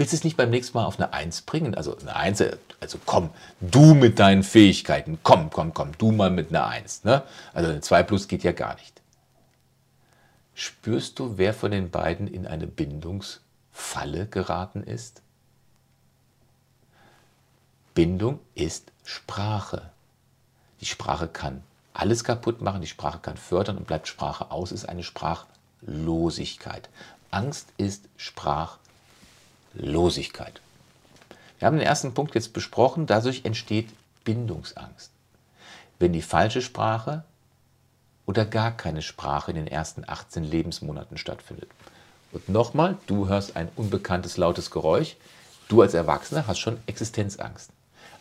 willst 0.00 0.14
du 0.14 0.16
es 0.16 0.24
nicht 0.24 0.38
beim 0.38 0.48
nächsten 0.48 0.78
Mal 0.78 0.86
auf 0.86 0.98
eine 0.98 1.12
1 1.12 1.42
bringen? 1.42 1.74
Also 1.74 1.94
eine 1.98 2.16
1, 2.16 2.42
also 2.80 2.98
komm, 3.04 3.28
du 3.60 3.92
mit 3.92 4.18
deinen 4.18 4.42
Fähigkeiten, 4.42 5.18
komm, 5.22 5.50
komm, 5.50 5.74
komm, 5.74 5.92
du 5.98 6.10
mal 6.10 6.30
mit 6.30 6.48
einer 6.48 6.66
1. 6.66 7.04
Ne? 7.04 7.22
Also 7.52 7.68
eine 7.68 7.82
2 7.82 8.04
plus 8.04 8.26
geht 8.26 8.42
ja 8.42 8.52
gar 8.52 8.76
nicht. 8.76 9.02
Spürst 10.54 11.18
du, 11.18 11.36
wer 11.36 11.52
von 11.52 11.70
den 11.70 11.90
beiden 11.90 12.28
in 12.28 12.46
eine 12.46 12.66
Bindungsfalle 12.66 14.26
geraten 14.26 14.84
ist? 14.84 15.20
Bindung 17.92 18.40
ist 18.54 18.92
Sprache. 19.04 19.90
Die 20.80 20.86
Sprache 20.86 21.28
kann 21.28 21.62
alles 21.92 22.24
kaputt 22.24 22.62
machen, 22.62 22.80
die 22.80 22.86
Sprache 22.86 23.18
kann 23.18 23.36
fördern 23.36 23.76
und 23.76 23.86
bleibt 23.86 24.08
Sprache 24.08 24.50
aus, 24.50 24.72
ist 24.72 24.88
eine 24.88 25.02
Sprachlosigkeit. 25.02 26.88
Angst 27.30 27.68
ist 27.76 28.08
Sprachlosigkeit. 28.16 28.89
Wir 31.58 31.66
haben 31.66 31.76
den 31.78 31.86
ersten 31.86 32.14
Punkt 32.14 32.34
jetzt 32.34 32.52
besprochen, 32.52 33.06
dadurch 33.06 33.44
entsteht 33.44 33.88
Bindungsangst. 34.24 35.10
Wenn 35.98 36.12
die 36.12 36.22
falsche 36.22 36.62
Sprache 36.62 37.24
oder 38.26 38.44
gar 38.46 38.76
keine 38.76 39.02
Sprache 39.02 39.50
in 39.50 39.56
den 39.56 39.66
ersten 39.66 40.04
18 40.06 40.44
Lebensmonaten 40.44 41.18
stattfindet. 41.18 41.68
Und 42.32 42.48
nochmal, 42.48 42.96
du 43.06 43.28
hörst 43.28 43.56
ein 43.56 43.68
unbekanntes 43.76 44.36
lautes 44.36 44.70
Geräusch, 44.70 45.16
du 45.68 45.82
als 45.82 45.94
Erwachsener 45.94 46.46
hast 46.46 46.58
schon 46.58 46.78
Existenzangst. 46.86 47.70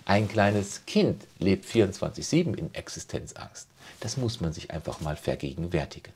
Ein 0.05 0.27
kleines 0.27 0.85
Kind 0.87 1.27
lebt 1.37 1.65
24-7 1.65 2.55
in 2.55 2.73
Existenzangst. 2.73 3.67
Das 3.99 4.17
muss 4.17 4.41
man 4.41 4.53
sich 4.53 4.71
einfach 4.71 5.01
mal 5.01 5.15
vergegenwärtigen. 5.15 6.13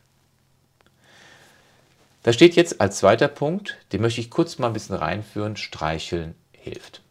Da 2.24 2.32
steht 2.32 2.56
jetzt 2.56 2.80
als 2.80 3.00
zweiter 3.00 3.28
Punkt, 3.28 3.78
den 3.92 4.02
möchte 4.02 4.22
ich 4.22 4.30
kurz 4.30 4.58
mal 4.58 4.68
ein 4.68 4.74
bisschen 4.74 4.96
reinführen, 4.96 5.58
streicheln 5.58 6.36
hilft. 6.54 7.02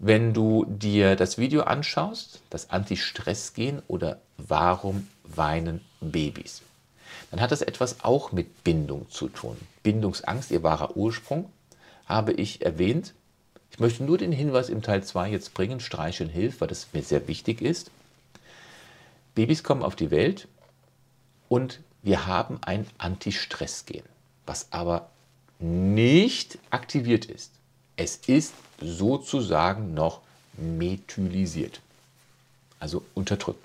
Wenn 0.00 0.34
du 0.34 0.64
dir 0.68 1.14
das 1.14 1.38
Video 1.38 1.62
anschaust, 1.62 2.40
das 2.50 2.70
Anti-Stress-Gehen 2.70 3.82
oder 3.86 4.20
Warum 4.38 5.06
weinen 5.22 5.80
Babys, 6.00 6.62
dann 7.30 7.40
hat 7.40 7.52
das 7.52 7.62
etwas 7.62 8.04
auch 8.04 8.32
mit 8.32 8.64
Bindung 8.64 9.08
zu 9.08 9.28
tun. 9.28 9.56
Bindungsangst, 9.84 10.50
ihr 10.50 10.64
wahrer 10.64 10.96
Ursprung, 10.96 11.48
habe 12.06 12.32
ich 12.32 12.62
erwähnt. 12.62 13.14
Ich 13.70 13.78
möchte 13.78 14.02
nur 14.02 14.18
den 14.18 14.32
Hinweis 14.32 14.68
im 14.68 14.82
Teil 14.82 15.04
2 15.04 15.30
jetzt 15.30 15.54
bringen, 15.54 15.78
Streicheln 15.78 16.28
hilft, 16.28 16.60
weil 16.60 16.68
das 16.68 16.88
mir 16.92 17.02
sehr 17.02 17.28
wichtig 17.28 17.62
ist. 17.62 17.92
Babys 19.36 19.62
kommen 19.62 19.82
auf 19.82 19.94
die 19.94 20.10
Welt 20.10 20.48
und 21.48 21.80
wir 22.06 22.28
haben 22.28 22.60
ein 22.62 22.86
Anti-Stress-Gen, 22.98 24.04
was 24.46 24.68
aber 24.70 25.08
nicht 25.58 26.56
aktiviert 26.70 27.24
ist. 27.24 27.50
Es 27.96 28.18
ist 28.28 28.54
sozusagen 28.80 29.92
noch 29.92 30.20
methylisiert, 30.56 31.80
also 32.78 33.02
unterdrückt. 33.14 33.58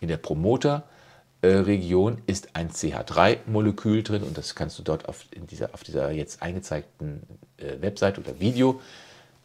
In 0.00 0.08
der 0.08 0.16
Promoterregion 0.16 2.20
ist 2.26 2.56
ein 2.56 2.72
CH3-Molekül 2.72 4.02
drin 4.02 4.24
und 4.24 4.36
das 4.36 4.56
kannst 4.56 4.76
du 4.80 4.82
dort 4.82 5.08
auf, 5.08 5.26
dieser, 5.48 5.72
auf 5.72 5.84
dieser 5.84 6.10
jetzt 6.10 6.42
eingezeigten 6.42 7.22
äh, 7.58 7.80
Website 7.80 8.18
oder 8.18 8.40
Video 8.40 8.80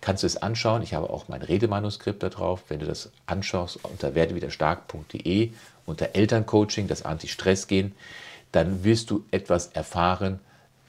kannst 0.04 0.24
du 0.24 0.28
es 0.28 0.38
anschauen. 0.38 0.82
Ich 0.82 0.94
habe 0.94 1.10
auch 1.10 1.30
mein 1.30 1.42
Redemanuskript 1.42 2.22
da 2.22 2.30
drauf. 2.30 2.64
Wenn 2.68 2.80
du 2.80 2.86
das 2.86 3.10
anschaust 3.26 3.80
unter 3.84 4.16
werdewiderstark.de 4.16 5.52
unter 5.86 6.16
Elterncoaching, 6.16 6.88
das 6.88 7.04
Anti-Stress 7.04 7.68
gehen, 7.68 7.94
dann 8.52 8.84
wirst 8.84 9.12
du 9.12 9.24
etwas 9.32 9.68
erfahren 9.68 10.40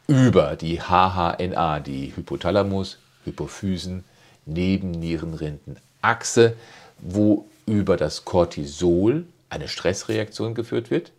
über 0.06 0.56
die 0.56 0.80
HHNA, 0.80 1.80
die 1.80 2.14
Hypothalamus, 2.14 2.98
Hypophysen, 3.24 4.04
Nebennierenrindenachse, 4.46 6.56
wo 6.98 7.46
über 7.66 7.96
das 7.96 8.24
Cortisol 8.24 9.26
eine 9.48 9.68
Stressreaktion 9.68 10.54
geführt 10.54 10.90
wird, 10.90 11.12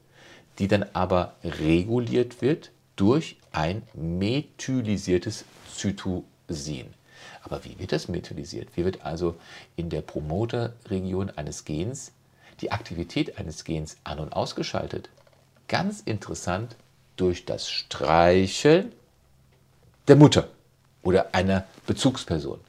die 0.59 0.67
dann 0.67 0.85
aber 0.93 1.35
reguliert 1.43 2.41
wird 2.41 2.71
durch 2.95 3.37
ein 3.51 3.81
methylisiertes 3.93 5.45
Zytosin. 5.75 6.87
Aber 7.43 7.63
wie 7.63 7.77
wird 7.79 7.91
das 7.91 8.07
methylisiert? 8.07 8.69
Wie 8.75 8.85
wird 8.85 9.05
also 9.05 9.35
in 9.75 9.89
der 9.89 10.01
Promoterregion 10.01 11.31
eines 11.31 11.65
Gens 11.65 12.11
die 12.61 12.71
Aktivität 12.71 13.37
eines 13.37 13.63
Gens 13.63 13.97
an- 14.03 14.19
und 14.19 14.33
ausgeschaltet? 14.33 15.09
Ganz 15.67 16.01
interessant 16.01 16.75
durch 17.15 17.45
das 17.45 17.69
Streicheln 17.69 18.91
der 20.07 20.15
Mutter 20.15 20.49
oder 21.01 21.33
einer 21.33 21.65
Bezugsperson. 21.87 22.59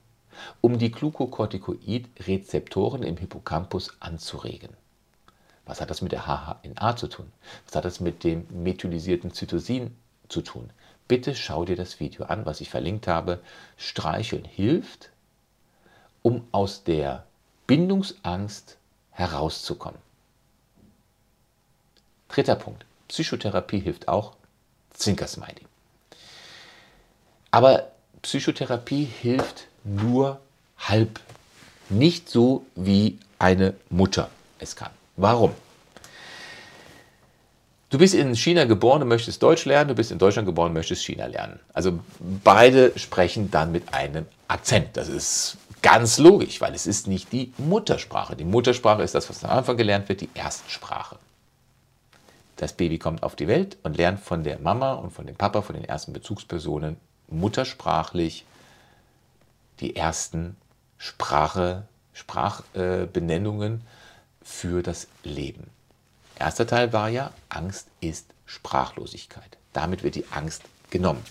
um 0.61 0.77
die 0.77 0.91
Glucocorticoid-Rezeptoren 0.91 3.03
im 3.03 3.17
Hippocampus 3.17 3.97
anzuregen. 3.99 4.69
Was 5.67 5.81
hat 5.81 5.89
das 5.89 6.01
mit 6.01 6.13
der 6.13 6.25
HHNA 6.25 6.95
zu 6.95 7.07
tun? 7.07 7.31
Was 7.65 7.75
hat 7.75 7.85
das 7.85 7.99
mit 7.99 8.23
dem 8.23 8.47
methylisierten 8.49 9.33
Zytosin 9.33 9.95
zu 10.29 10.41
tun? 10.41 10.71
Bitte 11.07 11.35
schau 11.35 11.65
dir 11.65 11.75
das 11.75 11.99
Video 11.99 12.25
an, 12.25 12.45
was 12.45 12.61
ich 12.61 12.69
verlinkt 12.69 13.07
habe. 13.07 13.41
Streicheln 13.77 14.45
hilft, 14.45 15.09
um 16.21 16.47
aus 16.51 16.83
der 16.83 17.25
Bindungsangst 17.67 18.77
herauszukommen. 19.11 19.99
Dritter 22.29 22.55
Punkt. 22.55 22.85
Psychotherapie 23.07 23.79
hilft 23.79 24.07
auch. 24.07 24.33
Zwinkersmiley. 24.91 25.65
Aber 27.51 27.91
Psychotherapie 28.21 29.05
hilft 29.05 29.67
nur 29.83 30.39
halb. 30.77 31.19
Nicht 31.89 32.29
so 32.29 32.65
wie 32.75 33.17
eine 33.39 33.73
Mutter 33.89 34.29
es 34.59 34.75
kann. 34.75 34.91
Warum? 35.17 35.53
Du 37.89 37.97
bist 37.97 38.13
in 38.13 38.35
China 38.35 38.65
geboren 38.65 39.01
und 39.01 39.07
möchtest 39.07 39.41
Deutsch 39.41 39.65
lernen, 39.65 39.89
du 39.89 39.95
bist 39.95 40.11
in 40.11 40.19
Deutschland 40.19 40.45
geboren 40.45 40.67
und 40.67 40.73
möchtest 40.73 41.05
China 41.05 41.25
lernen. 41.25 41.59
Also 41.73 41.99
beide 42.43 42.97
sprechen 42.97 43.49
dann 43.49 43.71
mit 43.71 43.93
einem 43.93 44.25
Akzent. 44.47 44.95
Das 44.97 45.07
ist 45.07 45.57
ganz 45.81 46.17
logisch, 46.17 46.59
weil 46.59 46.73
es 46.73 46.85
ist 46.85 47.07
nicht 47.07 47.31
die 47.31 47.53
Muttersprache. 47.57 48.35
Die 48.35 48.43
Muttersprache 48.43 49.03
ist 49.03 49.15
das, 49.15 49.29
was 49.29 49.43
am 49.43 49.51
Anfang 49.51 49.77
gelernt 49.77 50.09
wird, 50.09 50.21
die 50.21 50.29
Erstsprache. 50.33 51.17
Das 52.57 52.73
Baby 52.73 52.97
kommt 52.97 53.23
auf 53.23 53.35
die 53.35 53.47
Welt 53.47 53.77
und 53.83 53.97
lernt 53.97 54.19
von 54.19 54.43
der 54.43 54.59
Mama 54.59 54.93
und 54.93 55.11
von 55.11 55.25
dem 55.25 55.35
Papa, 55.35 55.61
von 55.61 55.75
den 55.75 55.85
ersten 55.85 56.11
Bezugspersonen 56.11 56.97
muttersprachlich 57.29 58.45
die 59.79 59.95
ersten 59.95 60.57
Sprache, 60.97 61.83
Sprachbenennungen 62.13 63.75
äh, 63.75 63.96
für 64.47 64.81
das 64.81 65.07
Leben. 65.23 65.69
Erster 66.39 66.65
Teil 66.65 66.93
war 66.93 67.09
ja, 67.09 67.31
Angst 67.49 67.87
ist 67.99 68.27
Sprachlosigkeit. 68.45 69.57
Damit 69.73 70.03
wird 70.03 70.15
die 70.15 70.25
Angst 70.31 70.63
genommen. 70.89 71.23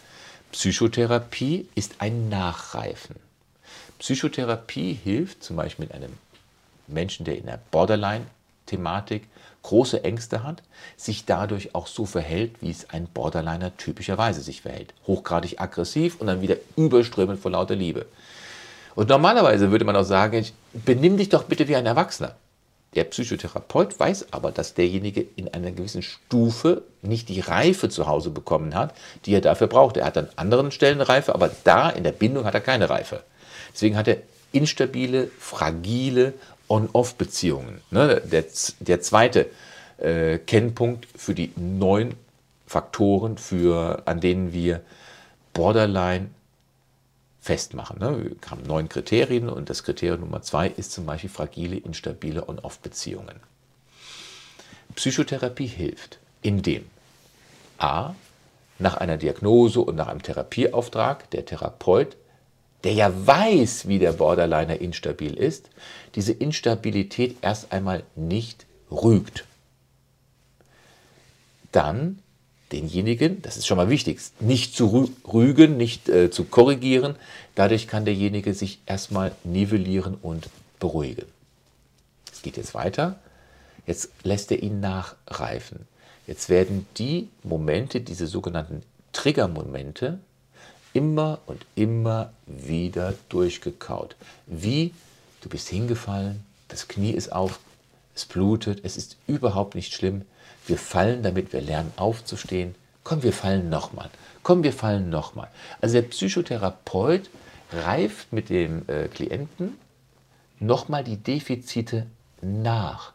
Psychotherapie 0.52 1.68
ist 1.74 1.96
ein 1.98 2.28
Nachreifen. 2.28 3.16
Psychotherapie 3.98 4.92
hilft 4.92 5.42
zum 5.42 5.56
Beispiel 5.56 5.86
mit 5.86 5.94
einem 5.94 6.12
Menschen, 6.86 7.24
der 7.24 7.38
in 7.38 7.46
der 7.46 7.58
Borderline-Thematik 7.70 9.26
große 9.62 10.04
Ängste 10.04 10.44
hat, 10.44 10.62
sich 10.96 11.24
dadurch 11.24 11.74
auch 11.74 11.86
so 11.86 12.04
verhält, 12.06 12.60
wie 12.60 12.70
es 12.70 12.90
ein 12.90 13.06
Borderliner 13.06 13.76
typischerweise 13.76 14.42
sich 14.42 14.62
verhält. 14.62 14.94
Hochgradig 15.06 15.60
aggressiv 15.60 16.20
und 16.20 16.28
dann 16.28 16.42
wieder 16.42 16.56
überströmend 16.76 17.40
vor 17.40 17.50
lauter 17.50 17.74
Liebe. 17.74 18.06
Und 18.94 19.08
normalerweise 19.08 19.70
würde 19.70 19.84
man 19.84 19.96
auch 19.96 20.04
sagen, 20.04 20.46
benimm 20.72 21.16
dich 21.16 21.30
doch 21.30 21.44
bitte 21.44 21.66
wie 21.66 21.76
ein 21.76 21.86
Erwachsener. 21.86 22.36
Der 22.96 23.04
Psychotherapeut 23.04 24.00
weiß 24.00 24.32
aber, 24.32 24.50
dass 24.50 24.72
derjenige 24.72 25.24
in 25.36 25.52
einer 25.52 25.70
gewissen 25.70 26.02
Stufe 26.02 26.82
nicht 27.02 27.28
die 27.28 27.40
Reife 27.40 27.90
zu 27.90 28.06
Hause 28.06 28.30
bekommen 28.30 28.74
hat, 28.74 28.94
die 29.26 29.34
er 29.34 29.42
dafür 29.42 29.66
braucht. 29.66 29.98
Er 29.98 30.06
hat 30.06 30.16
an 30.16 30.30
anderen 30.36 30.70
Stellen 30.70 31.02
Reife, 31.02 31.34
aber 31.34 31.50
da 31.64 31.90
in 31.90 32.04
der 32.04 32.12
Bindung 32.12 32.46
hat 32.46 32.54
er 32.54 32.62
keine 32.62 32.88
Reife. 32.88 33.22
Deswegen 33.74 33.98
hat 33.98 34.08
er 34.08 34.16
instabile, 34.52 35.30
fragile 35.38 36.32
On-Off-Beziehungen. 36.68 37.82
Ne? 37.90 38.22
Der, 38.24 38.44
der 38.80 39.00
zweite 39.02 39.46
äh, 39.98 40.38
Kennpunkt 40.38 41.06
für 41.14 41.34
die 41.34 41.52
neun 41.56 42.14
Faktoren, 42.66 43.36
für, 43.36 44.02
an 44.06 44.20
denen 44.20 44.54
wir 44.54 44.80
Borderline 45.52 46.30
festmachen. 47.46 48.00
Ne? 48.00 48.24
Wir 48.24 48.50
haben 48.50 48.64
neun 48.64 48.88
Kriterien 48.88 49.48
und 49.48 49.70
das 49.70 49.84
Kriterium 49.84 50.20
Nummer 50.20 50.42
zwei 50.42 50.66
ist 50.68 50.90
zum 50.90 51.06
Beispiel 51.06 51.30
fragile, 51.30 51.76
instabile 51.76 52.48
On-Off-Beziehungen. 52.48 53.38
Psychotherapie 54.96 55.68
hilft, 55.68 56.18
indem 56.42 56.86
a. 57.78 58.14
nach 58.80 58.96
einer 58.96 59.16
Diagnose 59.16 59.80
und 59.80 59.94
nach 59.94 60.08
einem 60.08 60.22
Therapieauftrag 60.22 61.30
der 61.30 61.44
Therapeut, 61.44 62.16
der 62.82 62.94
ja 62.94 63.12
weiß, 63.14 63.86
wie 63.86 64.00
der 64.00 64.12
Borderliner 64.12 64.80
instabil 64.80 65.34
ist, 65.34 65.70
diese 66.16 66.32
Instabilität 66.32 67.36
erst 67.42 67.72
einmal 67.72 68.02
nicht 68.16 68.66
rügt. 68.90 69.44
Dann 71.70 72.18
denjenigen, 72.72 73.42
das 73.42 73.56
ist 73.56 73.66
schon 73.66 73.76
mal 73.76 73.88
wichtig, 73.88 74.20
nicht 74.40 74.74
zu 74.74 75.10
rügen, 75.32 75.76
nicht 75.76 76.08
äh, 76.08 76.30
zu 76.30 76.44
korrigieren. 76.44 77.16
Dadurch 77.54 77.86
kann 77.86 78.04
derjenige 78.04 78.54
sich 78.54 78.80
erstmal 78.86 79.32
nivellieren 79.44 80.16
und 80.20 80.48
beruhigen. 80.80 81.26
Es 82.32 82.42
geht 82.42 82.56
jetzt 82.56 82.74
weiter. 82.74 83.18
Jetzt 83.86 84.10
lässt 84.24 84.50
er 84.50 84.62
ihn 84.62 84.80
nachreifen. 84.80 85.86
Jetzt 86.26 86.48
werden 86.48 86.86
die 86.98 87.28
Momente, 87.44 88.00
diese 88.00 88.26
sogenannten 88.26 88.82
Triggermomente, 89.12 90.18
immer 90.92 91.38
und 91.46 91.64
immer 91.76 92.32
wieder 92.46 93.14
durchgekaut. 93.28 94.16
Wie 94.46 94.92
du 95.40 95.48
bist 95.48 95.68
hingefallen, 95.68 96.44
das 96.68 96.88
Knie 96.88 97.12
ist 97.12 97.32
auf, 97.32 97.60
es 98.16 98.24
blutet, 98.24 98.80
es 98.82 98.96
ist 98.96 99.16
überhaupt 99.26 99.74
nicht 99.74 99.94
schlimm. 99.94 100.22
Wir 100.66 100.78
fallen, 100.78 101.22
damit 101.22 101.52
wir 101.52 101.60
lernen 101.60 101.92
aufzustehen. 101.96 102.74
Komm, 103.04 103.22
wir 103.22 103.32
fallen 103.32 103.68
nochmal. 103.68 104.10
Komm, 104.42 104.64
wir 104.64 104.72
fallen 104.72 105.10
nochmal. 105.10 105.48
Also 105.80 105.94
der 105.94 106.08
Psychotherapeut 106.08 107.30
reift 107.72 108.32
mit 108.32 108.48
dem 108.48 108.82
äh, 108.88 109.08
Klienten 109.08 109.76
nochmal 110.58 111.04
die 111.04 111.18
Defizite 111.18 112.06
nach. 112.40 113.12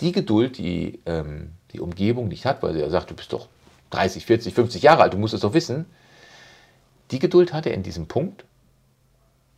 Die 0.00 0.12
Geduld, 0.12 0.58
die 0.58 1.00
ähm, 1.06 1.52
die 1.74 1.80
Umgebung 1.80 2.28
nicht 2.28 2.46
hat, 2.46 2.62
weil 2.62 2.76
er 2.76 2.90
sagt, 2.90 3.10
du 3.10 3.14
bist 3.14 3.32
doch 3.32 3.48
30, 3.90 4.24
40, 4.26 4.54
50 4.54 4.82
Jahre 4.82 5.02
alt, 5.02 5.12
du 5.12 5.18
musst 5.18 5.34
es 5.34 5.40
doch 5.40 5.54
wissen, 5.54 5.86
die 7.10 7.18
Geduld 7.18 7.52
hat 7.52 7.66
er 7.66 7.74
in 7.74 7.82
diesem 7.82 8.06
Punkt 8.06 8.44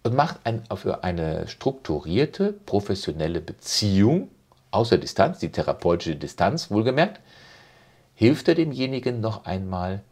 und 0.07 0.15
macht 0.15 0.41
ein, 0.45 0.63
für 0.77 1.05
eine 1.05 1.47
strukturierte, 1.49 2.53
professionelle 2.53 3.41
Beziehung 3.41 4.31
außer 4.71 4.99
Distanz, 4.99 5.39
die 5.39 5.51
therapeutische 5.51 6.17
Distanz 6.17 6.71
wohlgemerkt, 6.71 7.21
hilft 8.15 8.49
er 8.49 8.55
demjenigen 8.55 9.21
noch 9.21 9.45
einmal, 9.45 10.03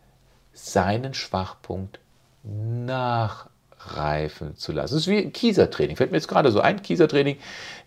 seinen 0.52 1.14
Schwachpunkt 1.14 1.98
nachreifen 2.42 3.36
zu 4.56 4.72
lassen. 4.72 4.94
Das 4.94 5.02
ist 5.02 5.08
wie 5.08 5.30
Kiesertraining. 5.30 5.96
Fällt 5.96 6.12
mir 6.12 6.18
jetzt 6.18 6.28
gerade 6.28 6.50
so 6.52 6.60
ein, 6.60 6.82
Kiesertraining. 6.82 7.38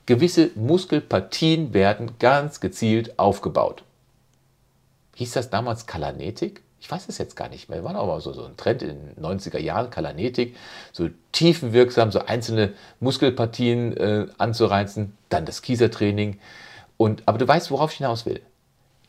Gewisse 0.05 0.51
Muskelpartien 0.55 1.73
werden 1.73 2.17
ganz 2.19 2.59
gezielt 2.59 3.17
aufgebaut. 3.19 3.83
Hieß 5.15 5.31
das 5.31 5.49
damals 5.49 5.87
Kalanetik? 5.87 6.61
Ich 6.79 6.89
weiß 6.91 7.09
es 7.09 7.17
jetzt 7.17 7.35
gar 7.35 7.49
nicht 7.49 7.69
mehr. 7.69 7.83
War 7.83 7.95
aber 7.95 8.21
so, 8.21 8.33
so 8.33 8.45
ein 8.45 8.55
Trend 8.55 8.83
in 8.83 9.15
den 9.15 9.23
90er 9.23 9.57
Jahren, 9.57 9.89
Kalanetik, 9.89 10.55
so 10.91 11.09
tiefenwirksam, 11.31 12.11
so 12.11 12.19
einzelne 12.19 12.73
Muskelpartien 12.99 13.97
äh, 13.97 14.27
anzureizen. 14.37 15.17
Dann 15.29 15.45
das 15.45 15.61
Kiesertraining. 15.61 16.39
Und, 16.97 17.23
aber 17.25 17.37
du 17.37 17.47
weißt, 17.47 17.71
worauf 17.71 17.91
ich 17.91 17.97
hinaus 17.97 18.25
will. 18.25 18.41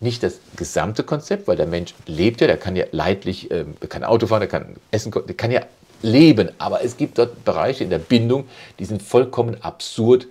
Nicht 0.01 0.23
das 0.23 0.41
gesamte 0.57 1.03
Konzept, 1.03 1.49
weil 1.49 1.57
der 1.57 1.67
Mensch 1.67 1.95
lebt 2.07 2.41
ja, 2.41 2.47
der 2.47 2.57
kann 2.57 2.77
ja 2.77 2.87
leidlich, 2.93 3.51
äh, 3.51 3.65
kann 3.89 4.05
Auto 4.05 4.29
fahren, 4.29 4.41
der 4.41 4.49
kann 4.49 4.77
essen, 4.91 5.13
der 5.13 5.35
kann 5.35 5.51
ja 5.51 5.63
leben. 6.03 6.51
Aber 6.59 6.85
es 6.85 6.97
gibt 6.97 7.19
dort 7.19 7.45
Bereiche 7.45 7.85
in 7.85 7.91
der 7.91 7.99
Bindung, 7.99 8.49
die 8.79 8.85
sind 8.85 9.03
vollkommen 9.03 9.63
absurd 9.63 10.29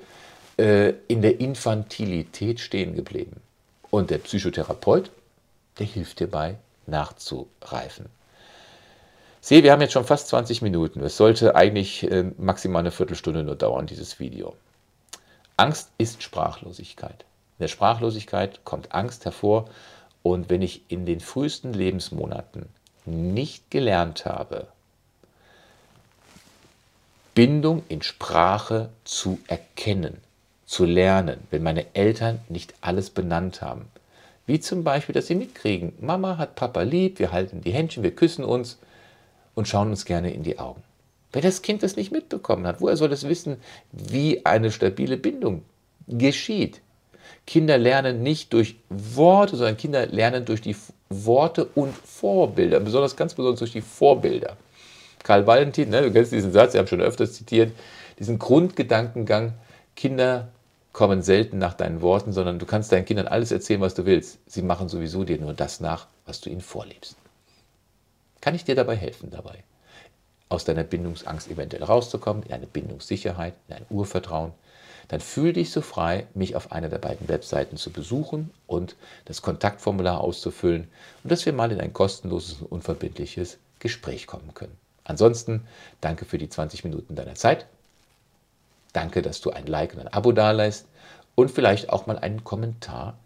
äh, 0.57 0.93
in 1.07 1.21
der 1.21 1.39
Infantilität 1.39 2.59
stehen 2.59 2.95
geblieben. 2.95 3.41
Und 3.89 4.09
der 4.09 4.17
Psychotherapeut, 4.19 5.11
der 5.79 5.85
hilft 5.85 6.19
dir 6.19 6.27
bei, 6.27 6.55
nachzureifen. 6.87 8.07
Sehe, 9.41 9.63
wir 9.63 9.71
haben 9.71 9.81
jetzt 9.81 9.93
schon 9.93 10.03
fast 10.03 10.27
20 10.29 10.61
Minuten. 10.61 11.01
Es 11.01 11.15
sollte 11.15 11.55
eigentlich 11.55 12.09
äh, 12.09 12.31
maximal 12.37 12.81
eine 12.81 12.91
Viertelstunde 12.91 13.43
nur 13.43 13.55
dauern, 13.55 13.87
dieses 13.87 14.19
Video. 14.19 14.55
Angst 15.55 15.91
ist 15.97 16.21
Sprachlosigkeit. 16.21 17.25
In 17.57 17.63
der 17.63 17.67
Sprachlosigkeit 17.67 18.65
kommt 18.65 18.93
Angst 18.93 19.25
hervor. 19.25 19.69
Und 20.21 20.49
wenn 20.49 20.61
ich 20.61 20.81
in 20.91 21.05
den 21.05 21.19
frühesten 21.19 21.73
Lebensmonaten 21.73 22.67
nicht 23.05 23.71
gelernt 23.71 24.25
habe, 24.25 24.67
Bindung 27.33 27.83
in 27.87 28.01
Sprache 28.01 28.89
zu 29.03 29.39
erkennen, 29.47 30.17
zu 30.65 30.85
lernen, 30.85 31.39
wenn 31.51 31.63
meine 31.63 31.95
Eltern 31.95 32.39
nicht 32.49 32.73
alles 32.81 33.09
benannt 33.09 33.61
haben. 33.61 33.89
Wie 34.47 34.61
zum 34.61 34.83
Beispiel, 34.85 35.13
dass 35.13 35.27
sie 35.27 35.35
mitkriegen, 35.35 35.93
Mama 35.99 36.37
hat 36.37 36.55
Papa 36.55 36.81
lieb, 36.81 37.19
wir 37.19 37.33
halten 37.33 37.61
die 37.61 37.71
Händchen, 37.71 38.01
wir 38.01 38.15
küssen 38.15 38.45
uns 38.45 38.79
und 39.53 39.67
schauen 39.67 39.89
uns 39.89 40.05
gerne 40.05 40.33
in 40.33 40.43
die 40.43 40.57
Augen. 40.57 40.81
Wenn 41.33 41.41
das 41.41 41.61
Kind 41.61 41.83
das 41.83 41.97
nicht 41.97 42.13
mitbekommen 42.13 42.65
hat, 42.65 42.79
woher 42.79 42.95
soll 42.95 43.11
es 43.11 43.27
wissen, 43.27 43.57
wie 43.91 44.45
eine 44.45 44.71
stabile 44.71 45.17
Bindung 45.17 45.63
geschieht? 46.07 46.81
Kinder 47.45 47.77
lernen 47.77 48.23
nicht 48.23 48.53
durch 48.53 48.77
Worte, 48.89 49.57
sondern 49.57 49.75
Kinder 49.75 50.05
lernen 50.05 50.45
durch 50.45 50.61
die 50.61 50.75
Worte 51.09 51.65
und 51.75 51.93
Vorbilder, 51.93 52.79
besonders 52.79 53.17
ganz 53.17 53.33
besonders 53.33 53.59
durch 53.59 53.73
die 53.73 53.81
Vorbilder. 53.81 54.55
Karl 55.23 55.45
Valentin, 55.45 55.89
ne, 55.89 56.03
du 56.03 56.11
kennst 56.11 56.31
diesen 56.31 56.53
Satz, 56.53 56.73
ich 56.73 56.77
habe 56.77 56.87
schon 56.87 57.01
öfters 57.01 57.33
zitiert, 57.33 57.73
diesen 58.17 58.39
Grundgedankengang, 58.39 59.53
Kinder 59.95 60.47
kommen 60.97 61.21
selten 61.21 61.59
nach 61.59 61.75
deinen 61.75 62.01
Worten, 62.01 62.33
sondern 62.33 62.57
du 62.57 62.65
kannst 62.65 62.91
deinen 62.91 63.05
Kindern 63.05 63.27
alles 63.27 63.51
erzählen, 63.51 63.81
was 63.81 63.93
du 63.93 64.07
willst. 64.07 64.39
Sie 64.47 64.63
machen 64.63 64.89
sowieso 64.89 65.25
dir 65.25 65.37
nur 65.37 65.53
das 65.53 65.79
nach, 65.79 66.07
was 66.25 66.41
du 66.41 66.49
ihnen 66.49 66.61
vorlebst. 66.61 67.15
Kann 68.41 68.55
ich 68.55 68.63
dir 68.63 68.73
dabei 68.73 68.95
helfen, 68.95 69.29
dabei 69.29 69.63
aus 70.49 70.65
deiner 70.65 70.83
Bindungsangst 70.83 71.51
eventuell 71.51 71.83
rauszukommen, 71.83 72.41
in 72.41 72.51
eine 72.51 72.65
Bindungssicherheit, 72.65 73.53
in 73.67 73.75
ein 73.75 73.85
Urvertrauen, 73.91 74.53
dann 75.07 75.19
fühl 75.19 75.53
dich 75.53 75.69
so 75.69 75.81
frei, 75.81 76.25
mich 76.33 76.55
auf 76.55 76.71
einer 76.71 76.89
der 76.89 76.97
beiden 76.97 77.27
Webseiten 77.27 77.77
zu 77.77 77.91
besuchen 77.91 78.49
und 78.65 78.95
das 79.25 79.43
Kontaktformular 79.43 80.19
auszufüllen 80.21 80.87
und 81.23 81.31
dass 81.31 81.45
wir 81.45 81.53
mal 81.53 81.71
in 81.71 81.79
ein 81.79 81.93
kostenloses 81.93 82.61
und 82.61 82.71
unverbindliches 82.71 83.59
Gespräch 83.77 84.25
kommen 84.25 84.55
können. 84.55 84.75
Ansonsten 85.03 85.67
danke 86.01 86.25
für 86.25 86.39
die 86.39 86.49
20 86.49 86.83
Minuten 86.85 87.13
deiner 87.13 87.35
Zeit. 87.35 87.67
Danke, 88.97 89.21
dass 89.21 89.41
du 89.41 89.51
ein 89.51 89.67
Like 89.67 89.93
und 89.93 89.99
ein 89.99 90.07
Abo 90.07 90.31
dalässt 90.31 90.87
und 91.35 91.51
vielleicht 91.51 91.89
auch 91.89 92.07
mal 92.07 92.17
einen 92.17 92.43
Kommentar 92.43 93.19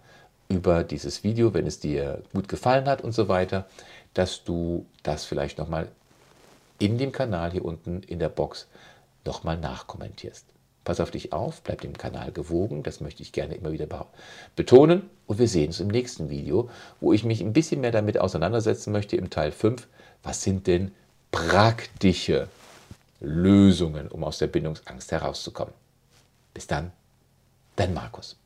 über 0.49 0.83
dieses 0.83 1.23
Video, 1.23 1.53
wenn 1.53 1.65
es 1.65 1.79
dir 1.79 2.23
gut 2.33 2.49
gefallen 2.49 2.89
hat 2.89 3.01
und 3.01 3.13
so 3.13 3.29
weiter, 3.29 3.67
dass 4.13 4.43
du 4.43 4.85
das 5.01 5.23
vielleicht 5.23 5.57
nochmal 5.57 5.87
in 6.77 6.97
dem 6.97 7.13
Kanal 7.13 7.53
hier 7.53 7.63
unten 7.63 8.03
in 8.03 8.19
der 8.19 8.27
Box 8.27 8.67
nochmal 9.23 9.57
nachkommentierst. 9.57 10.45
Pass 10.83 10.99
auf 10.99 11.09
dich 11.09 11.31
auf, 11.31 11.61
bleib 11.61 11.79
dem 11.79 11.97
Kanal 11.97 12.33
gewogen, 12.33 12.83
das 12.83 12.99
möchte 12.99 13.23
ich 13.23 13.31
gerne 13.31 13.55
immer 13.55 13.71
wieder 13.71 13.87
betonen. 14.57 15.09
Und 15.25 15.39
wir 15.39 15.47
sehen 15.47 15.67
uns 15.67 15.79
im 15.79 15.87
nächsten 15.87 16.29
Video, 16.29 16.69
wo 16.99 17.13
ich 17.13 17.23
mich 17.23 17.39
ein 17.39 17.53
bisschen 17.53 17.79
mehr 17.79 17.91
damit 17.91 18.19
auseinandersetzen 18.19 18.91
möchte 18.91 19.15
im 19.15 19.29
Teil 19.29 19.53
5. 19.53 19.87
Was 20.21 20.43
sind 20.43 20.67
denn 20.67 20.91
praktische 21.31 22.49
Lösungen, 23.21 24.07
um 24.09 24.23
aus 24.23 24.39
der 24.39 24.47
Bindungsangst 24.47 25.11
herauszukommen. 25.11 25.73
Bis 26.53 26.67
dann, 26.67 26.91
dein 27.75 27.93
Markus. 27.93 28.37